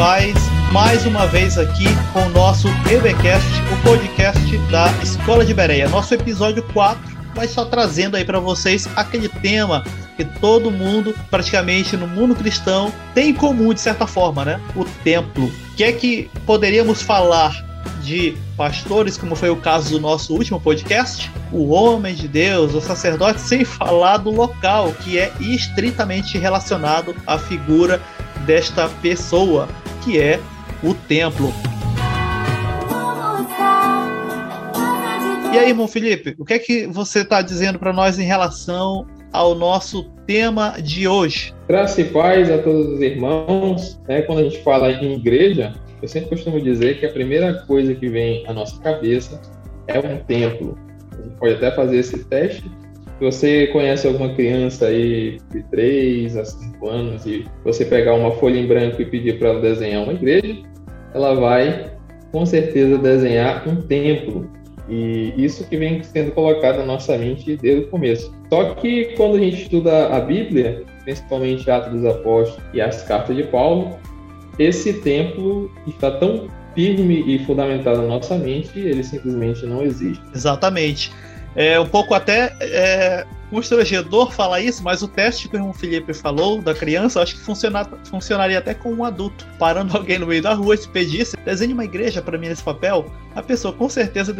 [0.00, 0.34] paz.
[0.72, 1.84] Mais uma vez aqui
[2.14, 5.90] com o nosso EBcast, o podcast da Escola de Bereia.
[5.90, 6.98] Nosso episódio 4
[7.34, 9.84] vai só trazendo aí para vocês aquele tema
[10.16, 14.58] que todo mundo, praticamente no mundo cristão, tem em comum de certa forma, né?
[14.74, 15.44] O templo.
[15.44, 17.52] O que é que poderíamos falar
[18.02, 22.80] de pastores, como foi o caso do nosso último podcast, o homem de Deus, o
[22.80, 28.00] sacerdote, sem falar do local, que é estritamente relacionado à figura
[28.46, 29.68] desta pessoa,
[30.02, 30.40] que é
[30.82, 31.52] o templo.
[35.52, 39.06] E aí, irmão Felipe, o que é que você está dizendo para nós em relação
[39.32, 41.52] ao nosso tema de hoje?
[41.68, 44.00] Graça e paz a todos os irmãos.
[44.08, 47.94] É, quando a gente fala em igreja, eu sempre costumo dizer que a primeira coisa
[47.94, 49.40] que vem à nossa cabeça
[49.88, 50.78] é um templo.
[51.12, 52.70] A gente pode até fazer esse teste.
[53.20, 58.58] Você conhece alguma criança aí de 3 a 5 anos e você pegar uma folha
[58.58, 60.56] em branco e pedir para ela desenhar uma igreja,
[61.12, 61.92] ela vai
[62.32, 64.50] com certeza desenhar um templo.
[64.88, 68.34] E isso que vem sendo colocado na nossa mente desde o começo.
[68.48, 73.36] Só que quando a gente estuda a Bíblia, principalmente Atos dos Apóstolos e as cartas
[73.36, 73.98] de Paulo,
[74.58, 80.22] esse templo está tão firme e fundamentado na nossa mente, ele simplesmente não existe.
[80.34, 81.12] Exatamente.
[81.54, 86.62] É um pouco até é, constrangedor falar isso, mas o teste que o Felipe falou
[86.62, 89.46] da criança, acho que funciona, funcionaria até com um adulto.
[89.58, 92.62] Parando alguém no meio da rua e se pedisse, desenhe uma igreja para mim nesse
[92.62, 94.32] papel, a pessoa com certeza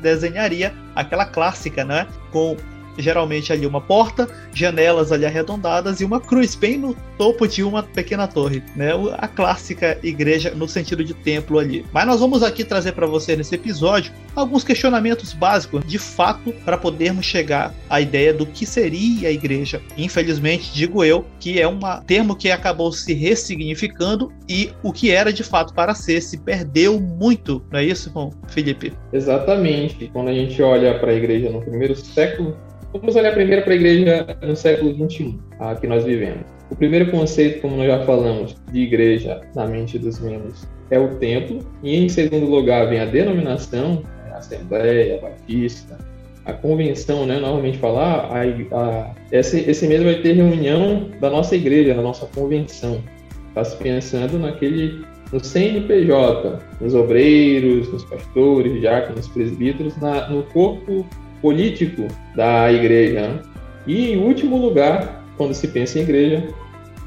[0.00, 2.06] desenharia aquela clássica, né?
[2.30, 2.56] Com
[2.98, 7.82] geralmente ali uma porta, janelas ali arredondadas e uma cruz bem no topo de uma
[7.82, 8.90] pequena torre, né?
[9.18, 11.84] A clássica igreja no sentido de templo ali.
[11.92, 16.76] Mas nós vamos aqui trazer para você nesse episódio alguns questionamentos básicos, de fato, para
[16.76, 19.80] podermos chegar à ideia do que seria a igreja.
[19.96, 25.32] Infelizmente, digo eu, que é um termo que acabou se ressignificando e o que era
[25.32, 28.12] de fato para ser se perdeu muito, não é isso,
[28.48, 28.92] Felipe?
[29.12, 30.10] Exatamente.
[30.12, 32.56] Quando a gente olha para a igreja no primeiro século,
[32.92, 36.44] Vamos olhar primeiro para a igreja no século XXI, a que nós vivemos.
[36.70, 41.16] O primeiro conceito, como nós já falamos, de igreja na mente dos membros é o
[41.16, 45.98] templo, e em segundo lugar vem a denominação, a Assembleia, a Batista,
[46.44, 47.38] a convenção, né?
[47.38, 52.26] Normalmente falar, a, a, esse, esse mês vai ter reunião da nossa igreja, da nossa
[52.26, 53.02] convenção.
[53.48, 55.02] Está se pensando naquele
[55.32, 61.06] no CNPJ, nos obreiros, nos pastores, diáconos, presbíteros, na, no corpo
[61.42, 63.42] político da igreja.
[63.86, 66.48] E, em último lugar, quando se pensa em igreja,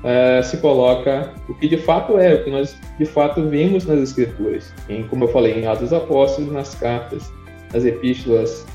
[0.03, 3.99] é, se coloca o que de fato é, o que nós de fato vimos nas
[3.99, 7.31] Escrituras, em, como eu falei, em Atos Apóstolos, nas cartas,
[7.73, 8.65] nas epístolas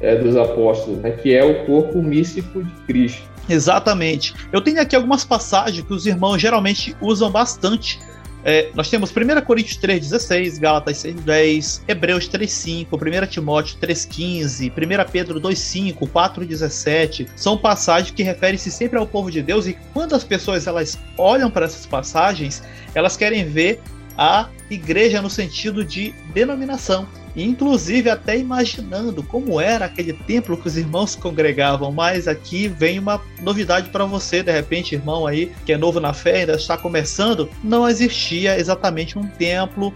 [0.00, 3.22] é, dos apóstolos, né, que é o corpo místico de Cristo.
[3.48, 4.34] Exatamente.
[4.52, 7.98] Eu tenho aqui algumas passagens que os irmãos geralmente usam bastante
[8.44, 15.40] é, nós temos 1 Coríntios 3,16, Gálatas 6,10, Hebreus 3,5, 1 Timóteo 3,15, 1 Pedro
[15.40, 17.26] 2,5, 4,17.
[17.34, 21.50] São passagens que referem-se sempre ao povo de Deus e quando as pessoas elas olham
[21.50, 22.62] para essas passagens,
[22.94, 23.80] elas querem ver
[24.18, 30.76] a igreja no sentido de denominação inclusive até imaginando como era aquele templo que os
[30.76, 31.90] irmãos congregavam.
[31.90, 36.12] Mas aqui vem uma novidade para você, de repente, irmão aí que é novo na
[36.12, 39.92] fé, ainda está começando, não existia exatamente um templo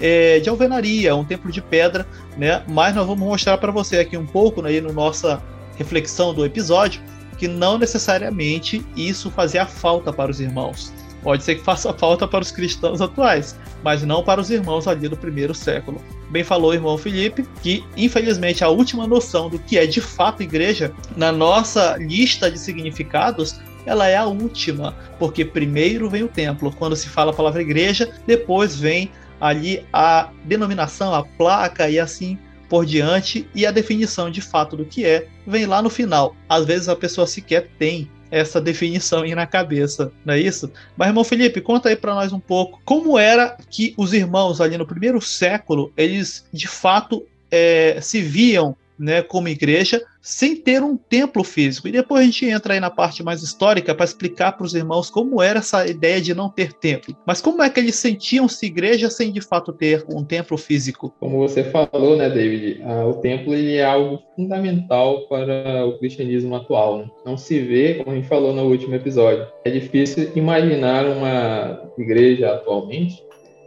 [0.00, 2.62] é, de alvenaria, um templo de pedra, né?
[2.66, 5.42] Mas nós vamos mostrar para você aqui um pouco, né, no nossa
[5.76, 7.00] reflexão do episódio,
[7.38, 10.92] que não necessariamente isso fazia falta para os irmãos.
[11.22, 15.08] Pode ser que faça falta para os cristãos atuais, mas não para os irmãos ali
[15.08, 16.00] do primeiro século.
[16.30, 20.42] Bem falou o irmão Felipe que, infelizmente, a última noção do que é de fato
[20.42, 26.72] igreja, na nossa lista de significados, ela é a última, porque primeiro vem o templo.
[26.78, 29.10] Quando se fala a palavra igreja, depois vem
[29.40, 34.84] ali a denominação, a placa e assim por diante, e a definição de fato do
[34.84, 36.36] que é vem lá no final.
[36.48, 40.70] Às vezes a pessoa sequer tem essa definição aí na cabeça, não é isso?
[40.96, 44.78] Mas, irmão Felipe, conta aí para nós um pouco como era que os irmãos ali
[44.78, 50.96] no primeiro século, eles de fato é, se viam né, como igreja, sem ter um
[50.96, 51.88] templo físico.
[51.88, 55.10] E depois a gente entra aí na parte mais histórica para explicar para os irmãos
[55.10, 57.16] como era essa ideia de não ter templo.
[57.26, 61.14] Mas como é que eles sentiam-se igreja sem de fato ter um templo físico?
[61.18, 66.54] Como você falou, né, David, ah, o templo ele é algo fundamental para o cristianismo
[66.54, 66.98] atual.
[66.98, 67.10] Né?
[67.24, 72.52] Não se vê, como a gente falou no último episódio, é difícil imaginar uma igreja
[72.52, 73.22] atualmente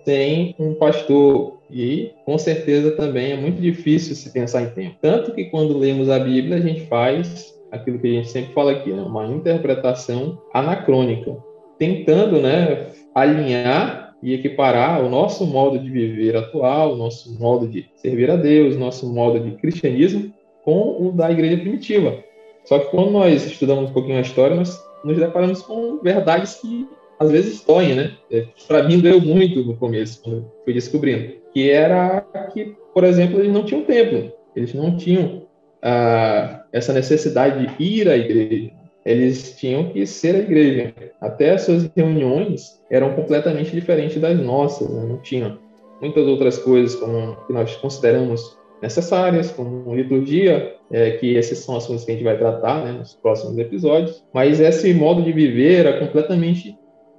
[0.05, 4.95] sem um pastor e com certeza também é muito difícil se pensar em tempo.
[5.01, 8.71] Tanto que quando lemos a Bíblia, a gente faz aquilo que a gente sempre fala
[8.71, 9.01] aqui, né?
[9.01, 11.35] uma interpretação anacrônica,
[11.79, 17.89] tentando né, alinhar e equiparar o nosso modo de viver atual, o nosso modo de
[17.95, 20.31] servir a Deus, nosso modo de cristianismo
[20.63, 22.23] com o da igreja primitiva.
[22.63, 26.87] Só que quando nós estudamos um pouquinho a história, nós nos deparamos com verdades que
[27.23, 28.11] às vezes doem, né?
[28.31, 31.33] É, Para mim doeu muito no começo, quando fui descobrindo.
[31.53, 32.21] Que era
[32.53, 34.31] que, por exemplo, eles não tinham templo.
[34.55, 35.43] Eles não tinham
[35.81, 38.71] ah, essa necessidade de ir à igreja.
[39.05, 40.93] Eles tinham que ser a igreja.
[41.19, 44.89] Até as suas reuniões eram completamente diferentes das nossas.
[44.89, 45.05] Né?
[45.07, 45.59] Não tinham
[46.01, 52.03] muitas outras coisas como que nós consideramos necessárias, como liturgia, é, que esses são assuntos
[52.03, 54.23] que a gente vai tratar né, nos próximos episódios.
[54.33, 56.77] Mas esse modo de viver era completamente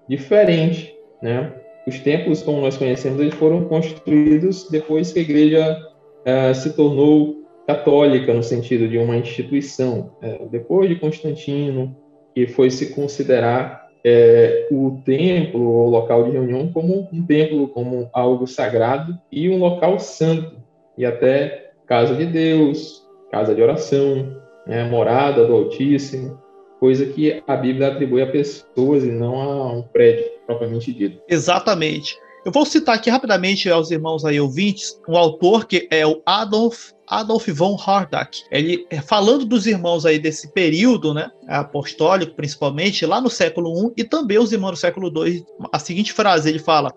[0.08, 1.52] diferente, né?
[1.86, 5.78] Os templos, como nós conhecemos, eles foram construídos depois que a igreja
[6.20, 10.12] uh, se tornou católica, no sentido de uma instituição.
[10.22, 11.94] Uh, depois de Constantino,
[12.34, 18.08] que foi se considerar uh, o templo, o local de reunião, como um templo, como
[18.14, 20.56] algo sagrado e um local santo,
[20.96, 26.43] e até casa de Deus, casa de oração, né, morada do Altíssimo
[26.84, 31.18] coisa que a Bíblia atribui a pessoas e não a um prédio propriamente dito.
[31.26, 32.14] Exatamente.
[32.44, 36.90] Eu vou citar aqui rapidamente aos irmãos aí ouvintes um autor que é o Adolf
[37.08, 38.42] Adolf von Hardack.
[38.50, 44.02] Ele é, falando dos irmãos aí desse período, né, apostólico principalmente, lá no século I
[44.02, 45.42] e também os irmãos do século II,
[45.72, 46.92] a seguinte frase, ele fala: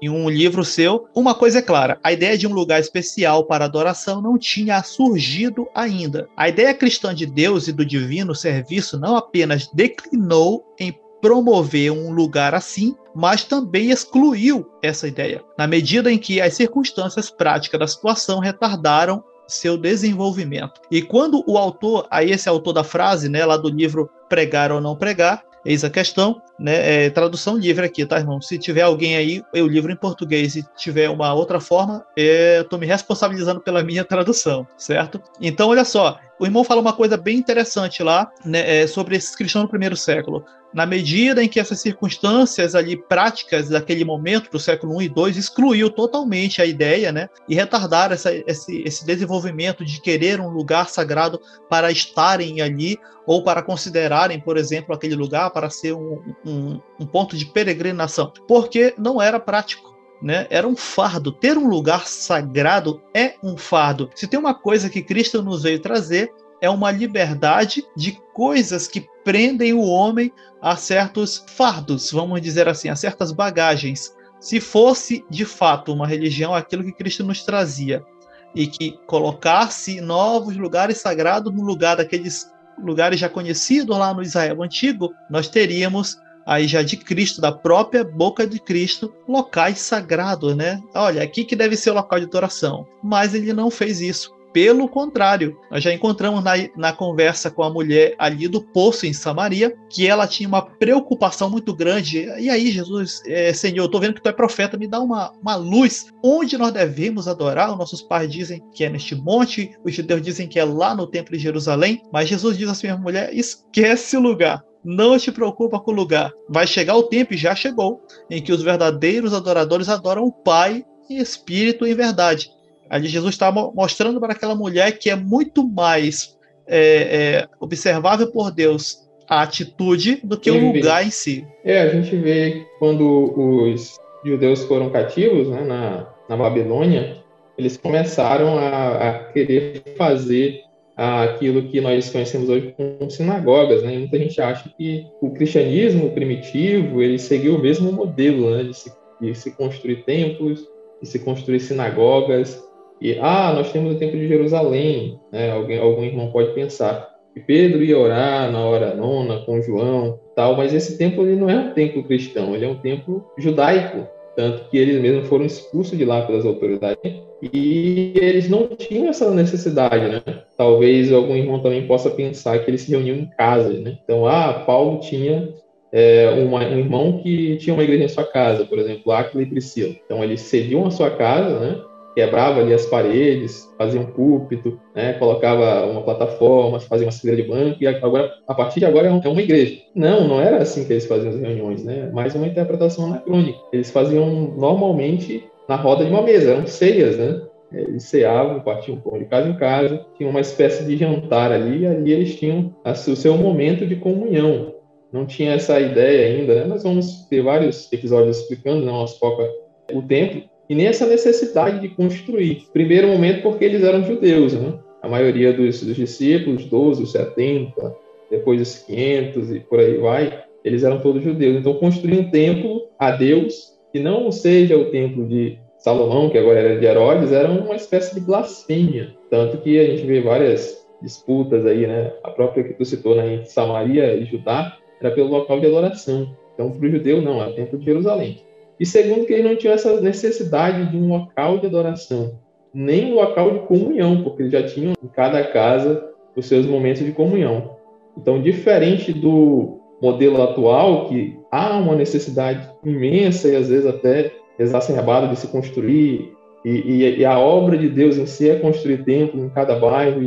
[0.00, 3.64] em um livro seu, uma coisa é clara: a ideia de um lugar especial para
[3.64, 6.28] adoração não tinha surgido ainda.
[6.36, 12.12] A ideia cristã de Deus e do divino serviço não apenas declinou em promover um
[12.12, 17.86] lugar assim, mas também excluiu essa ideia, na medida em que as circunstâncias práticas da
[17.86, 20.80] situação retardaram seu desenvolvimento.
[20.90, 24.80] E quando o autor, aí esse autor da frase, né, lá do livro Pregar ou
[24.80, 27.06] Não Pregar, Eis a questão, né?
[27.06, 28.40] É, tradução livre aqui, tá, irmão?
[28.40, 32.64] Se tiver alguém aí, eu livro em português e tiver uma outra forma, é, eu
[32.64, 35.20] tô me responsabilizando pela minha tradução, certo?
[35.40, 39.34] Então, olha só, o irmão fala uma coisa bem interessante lá, né, é, sobre esses
[39.34, 40.44] cristãos do primeiro século.
[40.76, 45.30] Na medida em que essas circunstâncias ali práticas daquele momento do século I e II
[45.30, 50.90] excluiu totalmente a ideia, né, e retardaram essa, esse, esse desenvolvimento de querer um lugar
[50.90, 51.40] sagrado
[51.70, 57.06] para estarem ali ou para considerarem, por exemplo, aquele lugar para ser um, um, um
[57.06, 60.46] ponto de peregrinação, porque não era prático né?
[60.48, 61.30] Era um fardo.
[61.30, 64.10] Ter um lugar sagrado é um fardo.
[64.14, 69.06] Se tem uma coisa que Cristo nos veio trazer, é uma liberdade de coisas que
[69.24, 70.32] prendem o homem
[70.66, 74.12] a certos fardos, vamos dizer assim, a certas bagagens.
[74.40, 78.04] Se fosse de fato uma religião aquilo que Cristo nos trazia
[78.52, 82.50] e que colocasse novos lugares sagrados no lugar daqueles
[82.82, 88.02] lugares já conhecidos lá no Israel antigo, nós teríamos aí já de Cristo, da própria
[88.02, 90.82] boca de Cristo, locais sagrados, né?
[90.96, 92.84] Olha, aqui que deve ser o local de adoração.
[93.04, 94.35] Mas ele não fez isso.
[94.56, 99.12] Pelo contrário, nós já encontramos na, na conversa com a mulher ali do poço em
[99.12, 102.24] Samaria que ela tinha uma preocupação muito grande.
[102.38, 105.30] E aí, Jesus, é, Senhor, eu estou vendo que tu é profeta, me dá uma,
[105.42, 106.06] uma luz.
[106.24, 107.70] Onde nós devemos adorar?
[107.70, 111.06] Os nossos pais dizem que é neste monte, os judeus dizem que é lá no
[111.06, 112.00] templo de Jerusalém.
[112.10, 116.32] Mas Jesus diz assim: mulher, esquece o lugar não te preocupa com o lugar.
[116.48, 118.00] Vai chegar o tempo, e já chegou,
[118.30, 122.48] em que os verdadeiros adoradores adoram o Pai em espírito e em verdade.
[122.88, 128.50] Ali Jesus está mostrando para aquela mulher que é muito mais é, é, observável por
[128.50, 131.46] Deus a atitude do que o lugar em si.
[131.64, 137.16] É, a gente vê quando os judeus foram cativos né, na, na Babilônia,
[137.58, 140.66] eles começaram a, a querer fazer
[140.96, 143.98] aquilo que nós conhecemos hoje como sinagogas, né?
[143.98, 148.64] muita gente acha que o cristianismo primitivo ele seguiu o mesmo modelo, né?
[148.64, 150.66] De se, de se construir templos,
[151.02, 152.65] de se construir sinagogas.
[153.00, 155.52] E ah, nós temos o templo de Jerusalém, né?
[155.52, 160.56] Alguém, algum irmão pode pensar que Pedro ia orar na hora nona com João, tal,
[160.56, 164.68] mas esse templo ele não é um templo cristão, ele é um templo judaico, tanto
[164.70, 170.08] que eles mesmos foram expulsos de lá pelas autoridades e eles não tinham essa necessidade,
[170.08, 170.22] né?
[170.56, 173.98] Talvez algum irmão também possa pensar que eles se reuniam em casa, né?
[174.02, 175.48] Então, ah, Paulo tinha
[175.92, 179.46] é, uma, um irmão que tinha uma igreja em sua casa, por exemplo, Aquila e
[179.46, 179.94] Priscila.
[180.04, 181.80] Então, eles cediam a sua casa, né?
[182.16, 185.12] Quebrava ali as paredes, fazia um púlpito, né?
[185.12, 189.28] colocava uma plataforma, fazia uma cadeira de banco, e agora, a partir de agora é
[189.28, 189.82] uma igreja.
[189.94, 192.10] Não, não era assim que eles faziam as reuniões, né?
[192.14, 193.58] Mais uma interpretação anacrônica.
[193.70, 197.42] Eles faziam normalmente na roda de uma mesa, eram ceias, né?
[197.70, 201.86] Eles ceavam, partiam pão de casa em casa, tinha uma espécie de jantar ali, e
[201.86, 204.74] ali eles tinham o seu momento de comunhão.
[205.12, 206.64] não tinha essa ideia ainda, né?
[206.64, 209.46] Nós vamos ter vários episódios explicando, não, nós foca
[209.92, 212.66] o templo, e nem essa necessidade de construir.
[212.72, 214.78] Primeiro momento porque eles eram judeus, né?
[215.02, 217.96] A maioria dos, dos discípulos, 12, os 70,
[218.30, 221.56] depois os 500 e por aí vai, eles eram todos judeus.
[221.56, 226.58] Então construir um templo a Deus que não seja o templo de Salomão, que agora
[226.58, 229.14] era de Herodes, era uma espécie de blasfêmia.
[229.30, 232.12] Tanto que a gente vê várias disputas aí, né?
[232.24, 236.34] A própria que tu citou, né, em Samaria e Judá, era pelo local de adoração.
[236.54, 238.42] Então, para o judeu, não, é o templo de Jerusalém.
[238.78, 242.38] E segundo, que eles não tinham essa necessidade de um local de adoração,
[242.74, 247.04] nem um local de comunhão, porque eles já tinham em cada casa os seus momentos
[247.04, 247.76] de comunhão.
[248.16, 255.28] Então, diferente do modelo atual, que há uma necessidade imensa e às vezes até exacerbada
[255.28, 256.32] de se construir,
[256.64, 260.20] e, e, e, a obra de Deus em si é construir templo em cada bairro,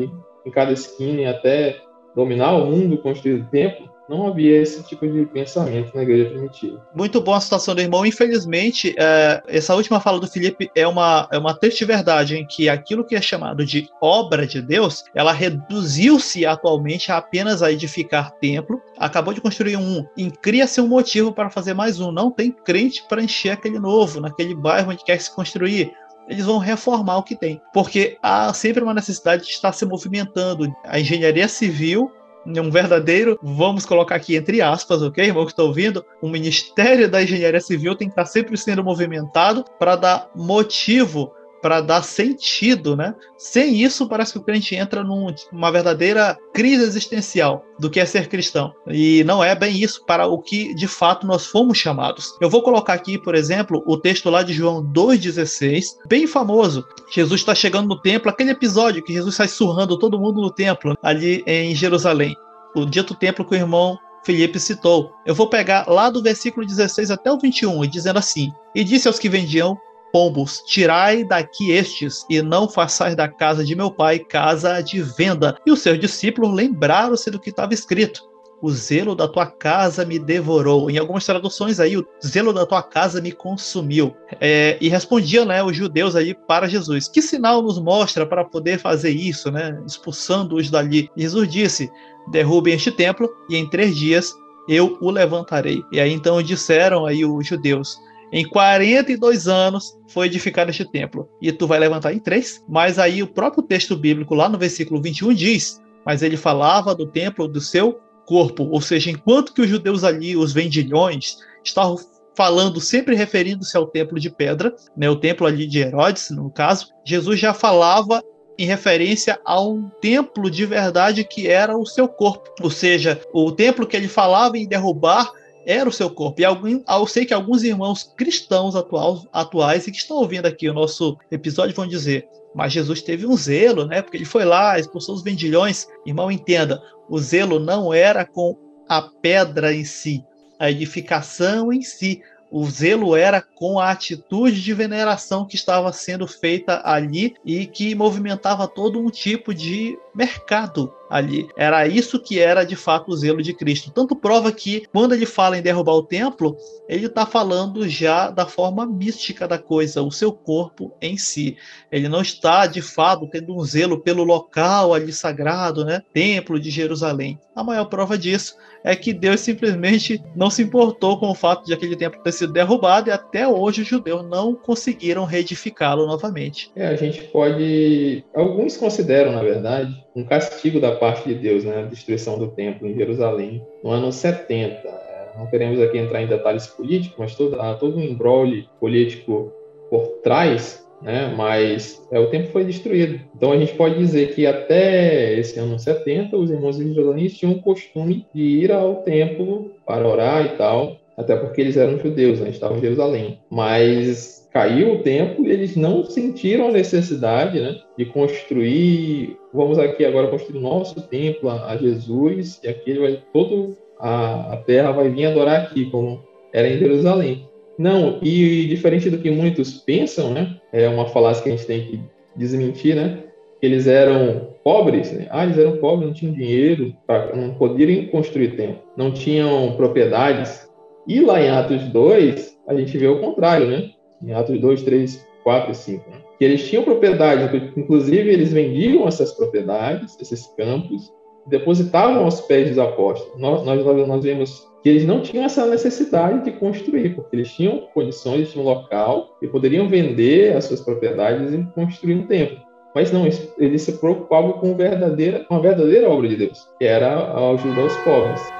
[0.45, 1.75] em cada esquina, e até
[2.15, 6.81] dominar o mundo, construir templo não havia esse tipo de pensamento na igreja primitiva.
[6.95, 8.05] Muito boa a situação do irmão.
[8.05, 12.67] Infelizmente, é, essa última fala do Felipe é uma, é uma triste verdade em que
[12.67, 18.31] aquilo que é chamado de obra de Deus, ela reduziu-se atualmente a apenas a edificar
[18.31, 18.81] templo.
[18.97, 22.11] Acabou de construir um e cria-se um motivo para fazer mais um.
[22.11, 25.93] Não tem crente para encher aquele novo, naquele bairro onde quer se construir
[26.29, 27.59] eles vão reformar o que tem.
[27.73, 30.71] Porque há sempre uma necessidade de estar se movimentando.
[30.83, 32.11] A engenharia civil
[32.45, 37.21] um verdadeiro, vamos colocar aqui entre aspas, ok, irmão que está ouvindo, o Ministério da
[37.21, 43.13] Engenharia Civil tem que estar sempre sendo movimentado para dar motivo para dar sentido, né?
[43.37, 48.27] Sem isso, parece que o crente entra numa verdadeira crise existencial do que é ser
[48.27, 48.73] cristão.
[48.87, 52.35] E não é bem isso para o que de fato nós fomos chamados.
[52.41, 56.85] Eu vou colocar aqui, por exemplo, o texto lá de João 2,16, bem famoso.
[57.11, 60.97] Jesus está chegando no templo, aquele episódio que Jesus sai surrando todo mundo no templo,
[61.01, 62.35] ali em Jerusalém.
[62.75, 65.11] O dito templo que o irmão Felipe citou.
[65.25, 69.07] Eu vou pegar lá do versículo 16 até o 21, e dizendo assim: E disse
[69.07, 69.77] aos que vendiam
[70.11, 75.57] pombos, tirai daqui estes, e não façais da casa de meu pai casa de venda.
[75.65, 78.29] E os seus discípulos lembraram-se do que estava escrito.
[78.61, 80.89] O zelo da tua casa me devorou.
[80.89, 84.13] Em algumas traduções aí, o zelo da tua casa me consumiu.
[84.41, 87.07] É, e respondiam né, os judeus aí para Jesus.
[87.07, 89.81] Que sinal nos mostra para poder fazer isso, né?
[89.87, 91.09] Expulsando-os dali.
[91.15, 91.89] Jesus disse:
[92.29, 94.33] derrubem este templo e em três dias
[94.67, 95.81] eu o levantarei.
[95.91, 97.97] E aí então disseram aí os judeus:
[98.31, 101.27] em 42 anos foi edificado este templo.
[101.41, 102.63] E tu vai levantar em três.
[102.67, 107.07] Mas aí o próprio texto bíblico, lá no versículo 21, diz: Mas ele falava do
[107.07, 108.63] templo do seu corpo.
[108.71, 111.97] Ou seja, enquanto que os judeus ali, os vendilhões, estavam
[112.35, 116.87] falando, sempre referindo-se ao templo de pedra, né, o templo ali de Herodes, no caso,
[117.03, 118.23] Jesus já falava
[118.57, 122.49] em referência a um templo de verdade que era o seu corpo.
[122.61, 125.31] Ou seja, o templo que ele falava em derrubar
[125.65, 126.41] era o seu corpo.
[126.41, 130.69] E algum, eu sei que alguns irmãos cristãos atuais, atuais e que estão ouvindo aqui
[130.69, 134.01] o nosso episódio vão dizer: mas Jesus teve um zelo, né?
[134.01, 135.87] Porque ele foi lá, expulsou os vendilhões.
[136.05, 140.23] Irmão, entenda: o zelo não era com a pedra em si,
[140.59, 142.21] a edificação em si.
[142.51, 147.93] O zelo era com a atitude de veneração que estava sendo feita ali e que
[147.93, 151.47] movimentava todo um tipo de mercado ali.
[151.57, 153.91] Era isso que era de fato o zelo de Cristo.
[153.91, 156.55] Tanto prova que quando ele fala em derrubar o templo,
[156.87, 161.57] ele está falando já da forma mística da coisa, o seu corpo em si.
[161.91, 166.01] Ele não está de fato tendo um zelo pelo local ali sagrado, né?
[166.13, 167.39] Templo de Jerusalém.
[167.55, 171.73] A maior prova disso é que Deus simplesmente não se importou com o fato de
[171.73, 176.71] aquele templo ter sido derrubado e até hoje os judeus não conseguiram reedificá-lo novamente.
[176.75, 178.23] É, a gente pode.
[178.33, 181.79] Alguns consideram, na verdade, um castigo da parte de Deus, né?
[181.79, 184.87] A destruição do templo em Jerusalém no ano 70.
[184.87, 189.51] É, não queremos aqui entrar em detalhes políticos, mas todo, todo um embrolho político
[189.89, 191.33] por trás, né?
[191.35, 193.19] Mas é, o templo foi destruído.
[193.35, 197.61] Então a gente pode dizer que até esse ano 70, os irmãos jerusaléns tinham o
[197.61, 202.49] costume de ir ao templo para orar e tal, até porque eles eram judeus, né?
[202.49, 203.39] estavam em Jerusalém.
[203.49, 210.27] Mas caiu o tempo eles não sentiram a necessidade né, de construir, vamos aqui agora
[210.27, 215.25] construir nosso templo a, Jesus, e aqui ele vai, todo a, a terra vai vir
[215.25, 217.47] adorar aqui, como era em Jerusalém.
[217.77, 221.85] Não, e diferente do que muitos pensam, né, é uma falácia que a gente tem
[221.85, 222.01] que
[222.35, 223.23] desmentir, né,
[223.61, 225.27] eles eram pobres, né?
[225.29, 230.69] ah, eles eram pobres, não tinham dinheiro, pra, não poderiam construir templo, não tinham propriedades.
[231.07, 233.89] E lá em Atos 2, a gente vê o contrário, né?
[234.21, 236.09] Em Atos 2, 3, 4 e 5.
[236.09, 236.17] Né?
[236.37, 241.11] Que eles tinham propriedades, inclusive eles vendiam essas propriedades, esses campos,
[241.47, 243.39] depositavam aos pés dos apóstolos.
[243.39, 247.87] Nós, nós, nós vemos que eles não tinham essa necessidade de construir, porque eles tinham
[247.93, 252.57] condições, eles tinham local e poderiam vender as suas propriedades e construir um templo.
[252.95, 257.33] Mas não, eles se preocupavam com, verdadeira, com a verdadeira obra de Deus, que era
[257.51, 258.58] ajudar os pobres.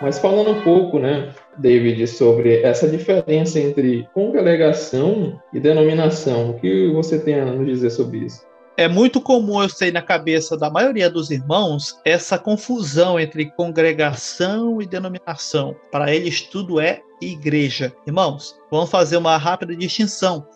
[0.00, 6.88] Mas falando um pouco, né, David, sobre essa diferença entre congregação e denominação, o que
[6.92, 8.46] você tem a nos dizer sobre isso?
[8.76, 14.80] É muito comum, eu sei, na cabeça da maioria dos irmãos, essa confusão entre congregação
[14.80, 15.74] e denominação.
[15.90, 17.92] Para eles, tudo é igreja.
[18.06, 20.46] Irmãos, vamos fazer uma rápida distinção.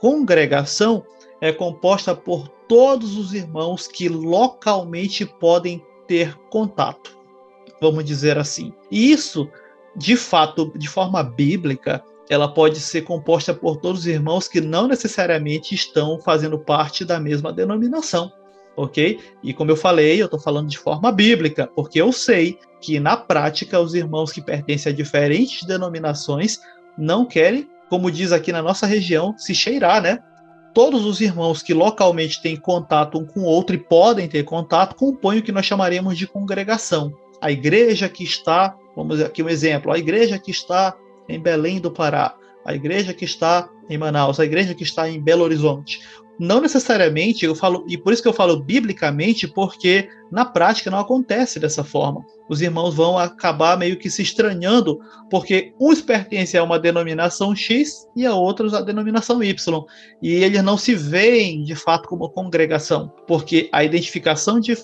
[0.00, 1.04] Congregação
[1.40, 7.16] é composta por todos os irmãos que localmente podem ter contato,
[7.80, 8.72] vamos dizer assim.
[8.90, 9.48] E isso,
[9.96, 14.86] de fato, de forma bíblica, ela pode ser composta por todos os irmãos que não
[14.86, 18.32] necessariamente estão fazendo parte da mesma denominação,
[18.76, 19.18] ok?
[19.42, 23.16] E como eu falei, eu estou falando de forma bíblica, porque eu sei que na
[23.16, 26.60] prática os irmãos que pertencem a diferentes denominações
[26.96, 30.20] não querem, como diz aqui na nossa região, se cheirar, né?
[30.72, 34.94] Todos os irmãos que localmente têm contato um com o outro e podem ter contato
[34.94, 37.12] compõem o que nós chamaremos de congregação.
[37.40, 40.96] A igreja que está, vamos aqui um exemplo, a igreja que está
[41.28, 45.20] em Belém do Pará, a igreja que está em Manaus, a igreja que está em
[45.20, 46.00] Belo Horizonte.
[46.40, 50.98] Não necessariamente, eu falo, e por isso que eu falo biblicamente, porque na prática não
[50.98, 52.24] acontece dessa forma.
[52.48, 54.98] Os irmãos vão acabar meio que se estranhando,
[55.30, 59.84] porque uns pertencem a uma denominação X e a outros a denominação Y.
[60.22, 64.74] E eles não se veem de fato como congregação, porque a identificação de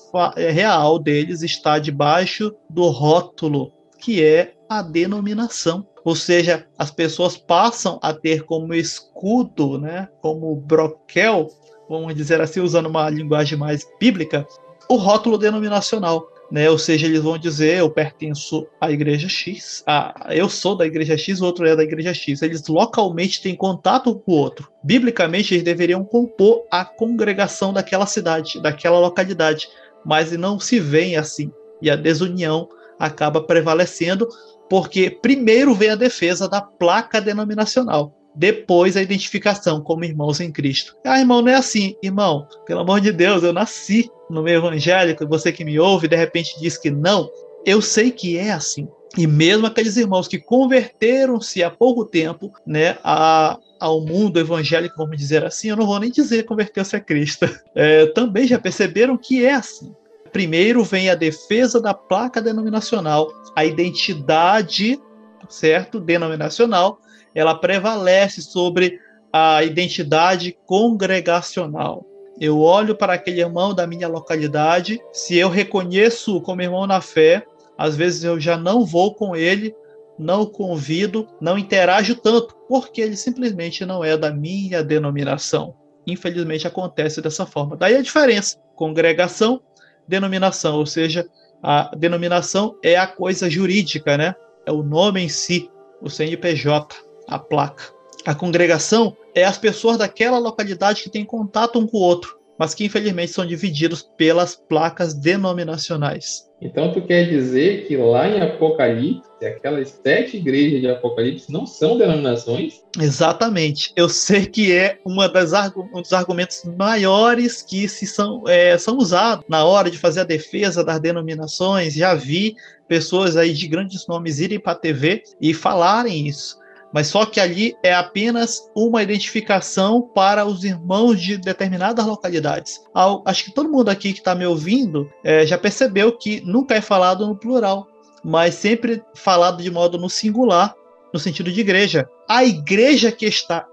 [0.53, 5.87] real deles está debaixo do rótulo, que é a denominação.
[6.07, 11.49] Ou seja, as pessoas passam a ter como escudo, né, como broquel,
[11.89, 14.47] vamos dizer assim, usando uma linguagem mais bíblica,
[14.89, 16.25] o rótulo denominacional.
[16.49, 16.71] Né?
[16.71, 21.19] Ou seja, eles vão dizer eu pertenço à igreja X, ah, eu sou da igreja
[21.19, 22.41] X, o outro é da igreja X.
[22.41, 24.71] Eles localmente têm contato com o outro.
[24.85, 29.69] Biblicamente, eles deveriam compor a congregação daquela cidade, daquela localidade,
[30.05, 31.51] mas não se veem assim.
[31.83, 34.29] E a desunião acaba prevalecendo,
[34.69, 40.97] porque primeiro vem a defesa da placa denominacional, depois a identificação como irmãos em Cristo.
[41.05, 41.97] Ah, irmão, não é assim.
[42.03, 46.17] Irmão, pelo amor de Deus, eu nasci no meio evangélico, você que me ouve de
[46.17, 47.31] repente diz que não.
[47.65, 48.89] Eu sei que é assim.
[49.17, 55.17] E mesmo aqueles irmãos que converteram-se há pouco tempo, né, a, ao mundo evangélico, vamos
[55.17, 59.45] dizer assim, eu não vou nem dizer converteu-se a Cristo, é, também já perceberam que
[59.45, 59.95] é assim.
[60.37, 65.01] Primeiro vem a defesa da placa denominacional, a identidade,
[65.49, 66.99] certo, denominacional,
[67.35, 69.01] ela prevalece sobre
[69.33, 72.05] a identidade congregacional.
[72.39, 77.43] Eu olho para aquele irmão da minha localidade, se eu reconheço como irmão na fé,
[77.79, 79.75] às vezes eu já não vou com ele,
[80.19, 85.75] não o convido, não interajo tanto, porque ele simplesmente não é da minha denominação.
[86.07, 87.75] Infelizmente acontece dessa forma.
[87.75, 89.63] Daí a diferença: congregação
[90.09, 91.29] denominação, ou seja,
[91.63, 94.35] a denominação é a coisa jurídica, né?
[94.65, 96.97] É o nome em si, o CNPJ,
[97.29, 97.85] a placa.
[98.25, 102.75] A congregação é as pessoas daquela localidade que têm contato um com o outro, mas
[102.75, 106.46] que infelizmente são divididos pelas placas denominacionais.
[106.61, 111.99] Então, tu quer dizer que lá em Apocalipse, aquelas sete igrejas de Apocalipse não são
[111.99, 112.83] denominações?
[112.99, 113.93] Exatamente.
[113.95, 118.97] Eu sei que é uma das, um dos argumentos maiores que se são, é, são
[118.97, 121.93] usados na hora de fazer a defesa das denominações.
[121.93, 122.57] Já vi
[122.89, 126.59] pessoas aí de grandes nomes irem para a TV e falarem isso
[126.97, 132.81] mas só que ali é apenas uma identificação para os irmãos de determinadas localidades.
[133.27, 136.81] Acho que todo mundo aqui que está me ouvindo é, já percebeu que nunca é
[136.81, 137.87] falado no plural,
[138.25, 140.75] mas sempre falado de modo no singular,
[141.13, 142.09] no sentido de igreja.
[142.27, 143.67] A igreja que está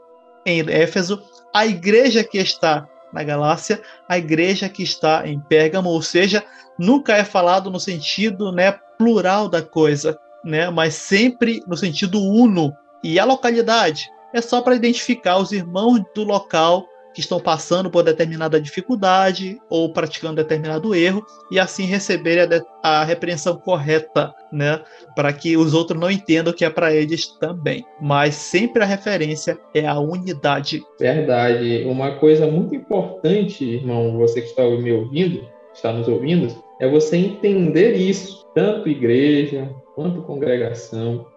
[0.46, 1.24] em Éfeso,
[1.56, 6.44] a igreja que está na Galácia, a igreja que está em Pérgamo, ou seja,
[6.78, 12.76] nunca é falado no sentido né, plural da coisa, né, mas sempre no sentido uno,
[13.04, 18.04] e a localidade é só para identificar os irmãos do local que estão passando por
[18.04, 24.82] determinada dificuldade ou praticando determinado erro e assim receberem a, a repreensão correta, né,
[25.16, 27.86] para que os outros não entendam que é para eles também.
[28.02, 30.82] Mas sempre a referência é a unidade.
[31.00, 31.84] Verdade.
[31.86, 36.48] Uma coisa muito importante, irmão, você que está me ouvindo, está nos ouvindo,
[36.82, 41.28] é você entender isso, tanto igreja quanto congregação,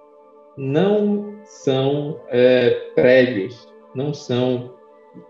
[0.57, 4.75] não são é, prédios, não são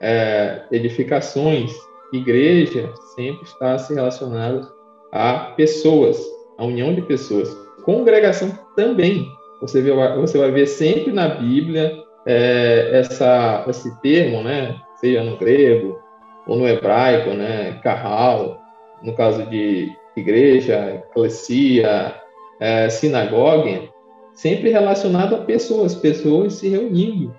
[0.01, 1.73] é, edificações
[2.13, 4.69] igreja sempre está se relacionada
[5.13, 6.21] a pessoas,
[6.59, 7.49] a união de pessoas.
[7.85, 9.27] Congregação também.
[9.61, 14.77] Você, vê, você vai ver sempre na Bíblia é, essa, esse termo, né?
[14.97, 15.99] Seja no grego
[16.47, 17.81] ou no hebraico, né?
[17.83, 18.59] Carral,
[19.03, 22.15] no caso de igreja, eclesia,
[22.61, 23.89] é, sinagoga,
[24.37, 27.35] sempre relacionado a pessoas, pessoas se reunindo,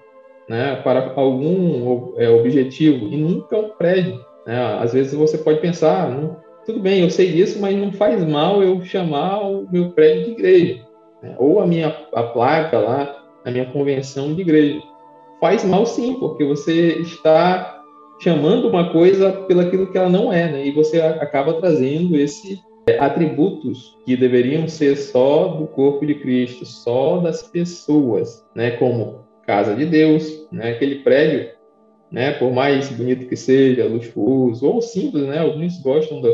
[0.50, 0.76] né?
[0.78, 4.20] Para algum é, objetivo e nunca um prédio.
[4.46, 4.58] Né?
[4.80, 8.64] Às vezes você pode pensar, não, tudo bem, eu sei disso, mas não faz mal
[8.64, 10.86] eu chamar o meu prédio de igreja,
[11.22, 11.36] né?
[11.38, 14.82] ou a minha a placa lá, a minha convenção de igreja.
[15.40, 17.84] Faz mal sim, porque você está
[18.20, 20.66] chamando uma coisa pelaquilo que ela não é, né?
[20.66, 22.60] E você acaba trazendo esse
[23.00, 28.72] atributos que deveriam ser só do corpo de Cristo, só das pessoas, né?
[28.72, 30.72] Como casa de Deus, né?
[30.72, 31.58] Aquele prédio
[32.12, 32.32] né?
[32.32, 35.40] Por mais bonito que seja, luxuoso ou simples, né?
[35.40, 36.34] Alguns gostam de,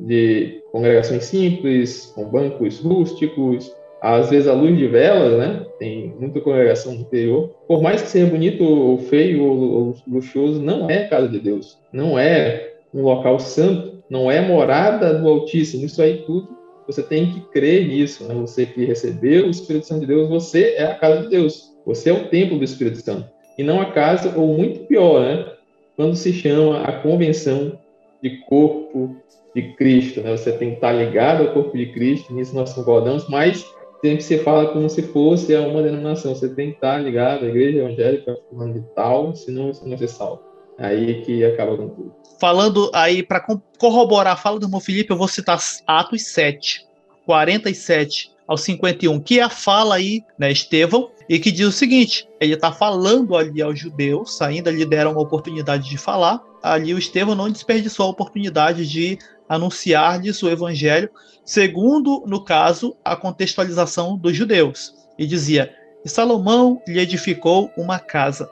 [0.00, 5.66] de congregações simples, com bancos rústicos, às vezes a luz de velas, né?
[5.78, 7.54] Tem muita congregação no interior.
[7.68, 11.78] Por mais que seja bonito ou feio ou luxuoso, não é casa de Deus.
[11.92, 15.86] Não é um local santo, não é morada do Altíssimo.
[15.86, 16.46] Isso aí tudo
[16.86, 18.34] você tem que crer nisso, né?
[18.34, 21.72] Você que recebeu o Espírito Santo de Deus, você é a casa de Deus.
[21.86, 25.46] Você é o templo do Espírito Santo e não a casa, ou muito pior, né?
[25.96, 27.78] Quando se chama a convenção
[28.22, 29.16] de corpo
[29.54, 30.36] de Cristo, né?
[30.36, 33.64] Você tem que estar ligado ao corpo de Cristo, nisso nós concordamos, mas
[34.02, 36.34] sempre se fala como se fosse uma denominação.
[36.34, 40.08] Você tem que estar ligado à igreja evangélica falando de tal, senão você não ser
[40.08, 40.51] salvo.
[40.78, 42.14] Aí que acaba com tudo.
[42.40, 43.44] Falando aí, para
[43.78, 46.84] corroborar a fala do irmão Felipe, eu vou citar Atos 7,
[47.24, 52.28] 47 ao 51, que é a fala aí, né, Estevão, e que diz o seguinte:
[52.40, 56.42] ele está falando ali aos judeus, ainda lhe deram uma oportunidade de falar.
[56.62, 61.10] Ali o Estevão não desperdiçou a oportunidade de anunciar-lhes o evangelho,
[61.44, 64.94] segundo, no caso, a contextualização dos judeus.
[65.18, 68.50] E dizia: E Salomão lhe edificou uma casa,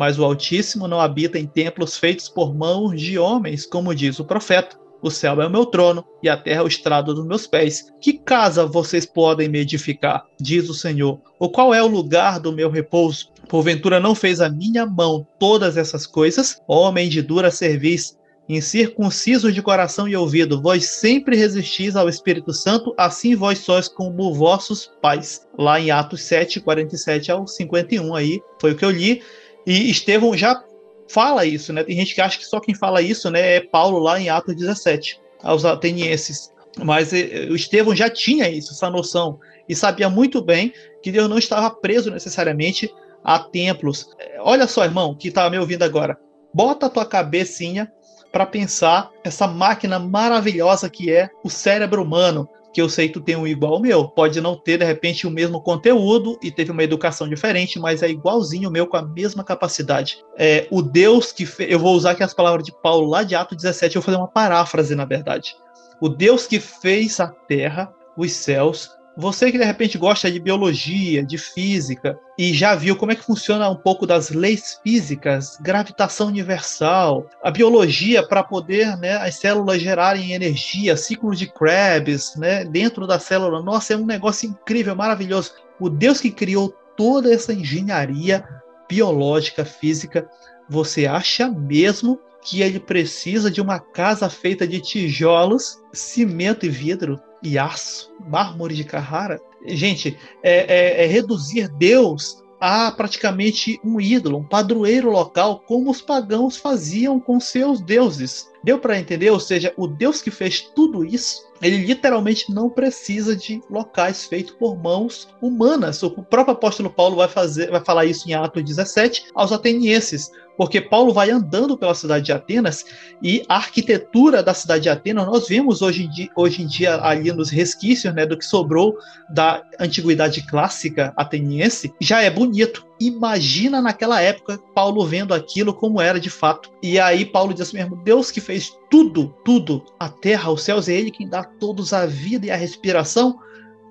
[0.00, 4.24] mas o Altíssimo não habita em templos feitos por mãos de homens, como diz o
[4.24, 4.74] profeta.
[5.02, 7.92] O céu é o meu trono e a terra é o estrado dos meus pés.
[8.00, 10.24] Que casa vocês podem me edificar?
[10.40, 11.20] Diz o Senhor.
[11.38, 13.28] O qual é o lugar do meu repouso?
[13.46, 16.62] Porventura não fez a minha mão todas essas coisas?
[16.66, 18.16] Homem de dura cerviz,
[18.48, 24.32] incircunciso de coração e ouvido, vós sempre resistis ao Espírito Santo, assim vós sois como
[24.32, 25.46] vossos pais.
[25.58, 29.22] Lá em Atos 7, 47 ao 51 aí, foi o que eu li.
[29.70, 30.60] E Estevão já
[31.08, 31.84] fala isso, né?
[31.84, 34.56] Tem gente que acha que só quem fala isso, né, é Paulo lá em Atos
[34.56, 36.52] 17, aos atenienses.
[36.82, 41.30] Mas eh, o Estevão já tinha isso, essa noção, e sabia muito bem que Deus
[41.30, 44.08] não estava preso necessariamente a templos.
[44.18, 46.18] Eh, olha só, irmão, que estava me ouvindo agora.
[46.52, 47.92] Bota a tua cabecinha
[48.32, 53.20] para pensar essa máquina maravilhosa que é o cérebro humano que eu sei que tu
[53.20, 54.08] tem um igual ao meu.
[54.08, 58.08] Pode não ter, de repente, o mesmo conteúdo e teve uma educação diferente, mas é
[58.08, 60.18] igualzinho o meu com a mesma capacidade.
[60.38, 61.70] É, o Deus que fez.
[61.70, 64.18] Eu vou usar aqui as palavras de Paulo lá de Atos 17, eu vou fazer
[64.18, 65.54] uma paráfrase, na verdade.
[66.00, 71.22] O Deus que fez a terra, os céus, você que de repente gosta de biologia,
[71.24, 76.28] de física e já viu como é que funciona um pouco das leis físicas, gravitação
[76.28, 83.06] universal, a biologia para poder, né, as células gerarem energia, ciclo de Krebs, né, dentro
[83.06, 83.62] da célula.
[83.62, 85.52] Nossa, é um negócio incrível, maravilhoso.
[85.78, 88.44] O Deus que criou toda essa engenharia
[88.88, 90.28] biológica, física,
[90.68, 97.20] você acha mesmo que ele precisa de uma casa feita de tijolos, cimento e vidro?
[97.42, 99.40] E aço, mármore de Carrara.
[99.66, 106.02] Gente, é, é, é reduzir Deus a praticamente um ídolo, um padroeiro local, como os
[106.02, 108.50] pagãos faziam com seus deuses.
[108.62, 109.30] Deu para entender?
[109.30, 114.54] Ou seja, o Deus que fez tudo isso, ele literalmente não precisa de locais feitos
[114.54, 116.02] por mãos humanas.
[116.02, 120.78] O próprio apóstolo Paulo vai fazer, vai falar isso em Atos 17 aos atenienses porque
[120.78, 122.84] Paulo vai andando pela cidade de Atenas
[123.22, 127.00] e a arquitetura da cidade de Atenas, nós vemos hoje em dia, hoje em dia
[127.02, 128.94] ali nos resquícios né, do que sobrou
[129.30, 132.86] da antiguidade clássica ateniense, já é bonito.
[133.00, 136.70] Imagina naquela época Paulo vendo aquilo como era de fato.
[136.82, 140.90] E aí Paulo diz assim mesmo: Deus que fez tudo, tudo, a terra, os céus,
[140.90, 143.38] é Ele quem dá todos a vida e a respiração.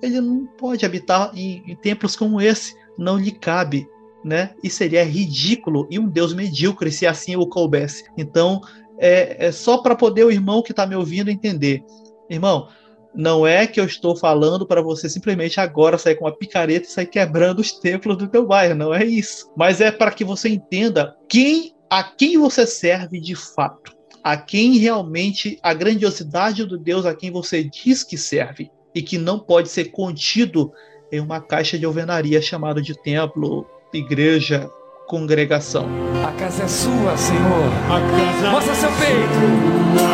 [0.00, 3.88] Ele não pode habitar em, em templos como esse, não lhe cabe
[4.24, 4.54] né?
[4.62, 8.04] E seria ridículo e um Deus medíocre se assim o coubesse.
[8.16, 8.60] Então,
[8.98, 11.82] é, é só para poder o irmão que está me ouvindo entender.
[12.28, 12.68] Irmão,
[13.14, 16.90] não é que eu estou falando para você simplesmente agora sair com uma picareta e
[16.90, 19.50] sair quebrando os templos do teu bairro, não é isso.
[19.56, 23.96] Mas é para que você entenda quem a quem você serve de fato.
[24.22, 29.18] a quem realmente a grandiosidade do Deus a quem você diz que serve e que
[29.18, 30.72] não pode ser contido
[31.10, 34.70] em uma caixa de alvenaria chamada de templo, igreja,
[35.06, 35.86] congregação.
[36.24, 37.70] A casa é sua, Senhor.
[37.88, 40.10] Casa Mostra seu peito.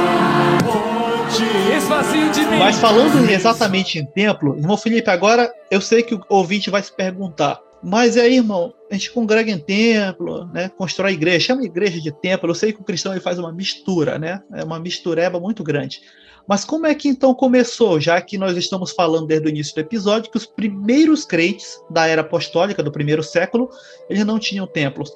[1.76, 2.58] Esvazio de mim.
[2.58, 6.92] Mas falando exatamente em templo, irmão Felipe, agora eu sei que o ouvinte vai se
[6.92, 10.70] perguntar: mas aí, irmão, a gente congrega em templo, né?
[10.76, 12.50] Constrói igreja, chama igreja de templo.
[12.50, 14.40] Eu sei que o cristão ele faz uma mistura, né?
[14.54, 16.00] É uma mistureba muito grande.
[16.48, 19.80] Mas como é que então começou, já que nós estamos falando desde o início do
[19.80, 23.68] episódio que os primeiros crentes da era apostólica do primeiro século,
[24.08, 25.12] eles não tinham templos.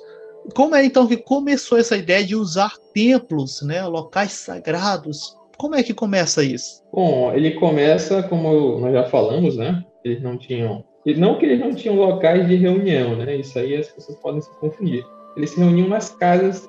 [0.54, 5.36] Como é então que começou essa ideia de usar templos, né, locais sagrados?
[5.56, 6.82] Como é que começa isso?
[6.92, 9.84] Bom, ele começa como nós já falamos, né?
[10.02, 10.84] Eles não tinham
[11.16, 13.36] não que eles não tinham locais de reunião, né?
[13.36, 15.04] Isso aí as pessoas podem se confundir.
[15.36, 16.68] Eles se reuniam nas casas,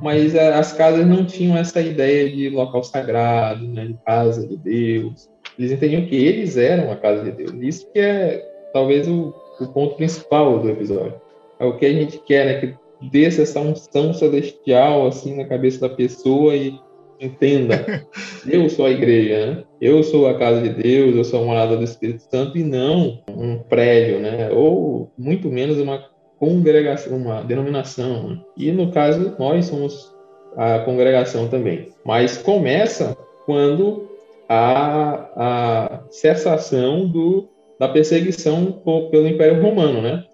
[0.00, 3.86] mas as casas não tinham essa ideia de local sagrado, né?
[3.86, 5.28] de casa de Deus.
[5.58, 7.52] Eles entendiam que eles eram a casa de Deus.
[7.60, 11.20] Isso que é talvez o, o ponto principal do episódio.
[11.58, 12.54] É o que a gente quer, né?
[12.60, 16.78] Que desça essa unção celestial assim na cabeça da pessoa e
[17.20, 18.06] Entenda,
[18.50, 19.64] eu sou a igreja, né?
[19.78, 23.22] eu sou a casa de Deus, eu sou a morada do Espírito Santo e não
[23.28, 24.50] um prédio, né?
[24.50, 26.02] ou muito menos uma
[26.40, 28.30] congregação, uma denominação.
[28.30, 28.40] Né?
[28.56, 30.12] E no caso, nós somos
[30.56, 31.90] a congregação também.
[32.04, 34.08] Mas começa quando
[34.48, 37.48] a, a cessação do,
[37.78, 40.24] da perseguição pelo Império Romano, né?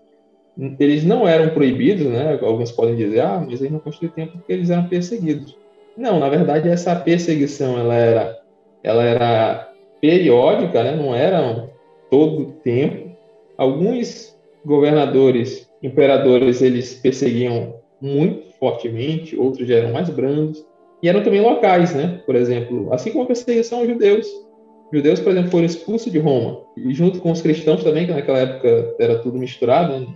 [0.80, 2.38] Eles não eram proibidos, né?
[2.40, 5.54] Alguns podem dizer, ah, mas eles não construíram templo porque eles eram perseguidos.
[5.96, 8.38] Não, na verdade essa perseguição ela era,
[8.82, 10.96] ela era periódica, né?
[10.96, 11.68] não era
[12.10, 13.10] todo tempo.
[13.58, 20.64] Alguns governadores, imperadores, eles perseguiam muito fortemente, outros já eram mais brandos
[21.02, 22.20] e eram também locais, né?
[22.26, 24.26] Por exemplo, assim como a perseguição aos judeus.
[24.26, 28.12] Os judeus, por exemplo, foram expulsos de Roma e junto com os cristãos também, que
[28.12, 30.06] naquela época era tudo misturado, né?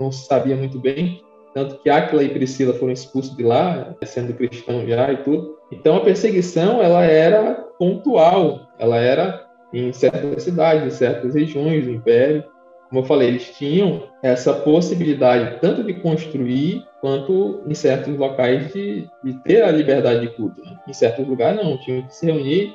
[0.00, 1.20] não se sabia muito bem.
[1.52, 5.56] Tanto que Aquila e Priscila foram expulsos de lá, sendo cristão já e tudo.
[5.72, 11.90] Então a perseguição ela era pontual, ela era em certas cidades, em certas regiões do
[11.90, 12.44] império.
[12.90, 19.08] Como eu falei, eles tinham essa possibilidade tanto de construir quanto em certos locais de,
[19.24, 20.62] de ter a liberdade de culto.
[20.62, 20.76] Né?
[20.86, 22.74] Em certos lugares não, tinham que se reunir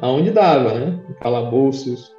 [0.00, 1.00] aonde dava, né?
[1.08, 2.12] Em calabouços,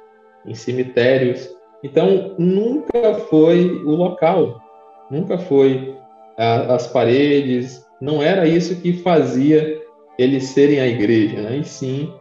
[0.44, 1.54] em cemitérios.
[1.82, 4.64] Então nunca foi o local
[5.10, 5.96] nunca foi
[6.36, 9.80] a, as paredes, não era isso que fazia
[10.18, 11.58] eles serem a igreja, né?
[11.58, 12.12] e sim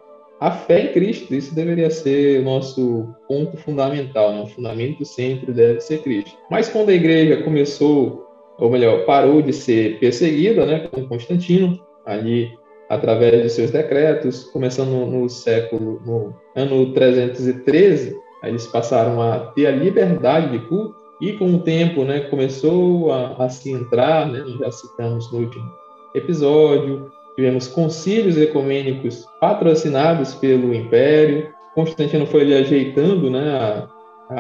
[0.43, 1.34] a fé em Cristo.
[1.34, 4.41] Isso deveria ser o nosso ponto fundamental, né?
[4.41, 6.38] o fundamento sempre deve ser Cristo.
[6.51, 8.27] Mas quando a igreja começou,
[8.60, 12.51] ou melhor, parou de ser perseguida, né, com Constantino, ali
[12.89, 19.71] através de seus decretos, começando no, século, no ano 313, eles passaram a ter a
[19.71, 24.69] liberdade de culto, e com o tempo, né, começou a, a se entrar, né, já
[24.71, 25.71] citamos no último
[26.13, 33.87] episódio, tivemos concílios ecumênicos patrocinados pelo Império, Constantino foi ali ajeitando né, a,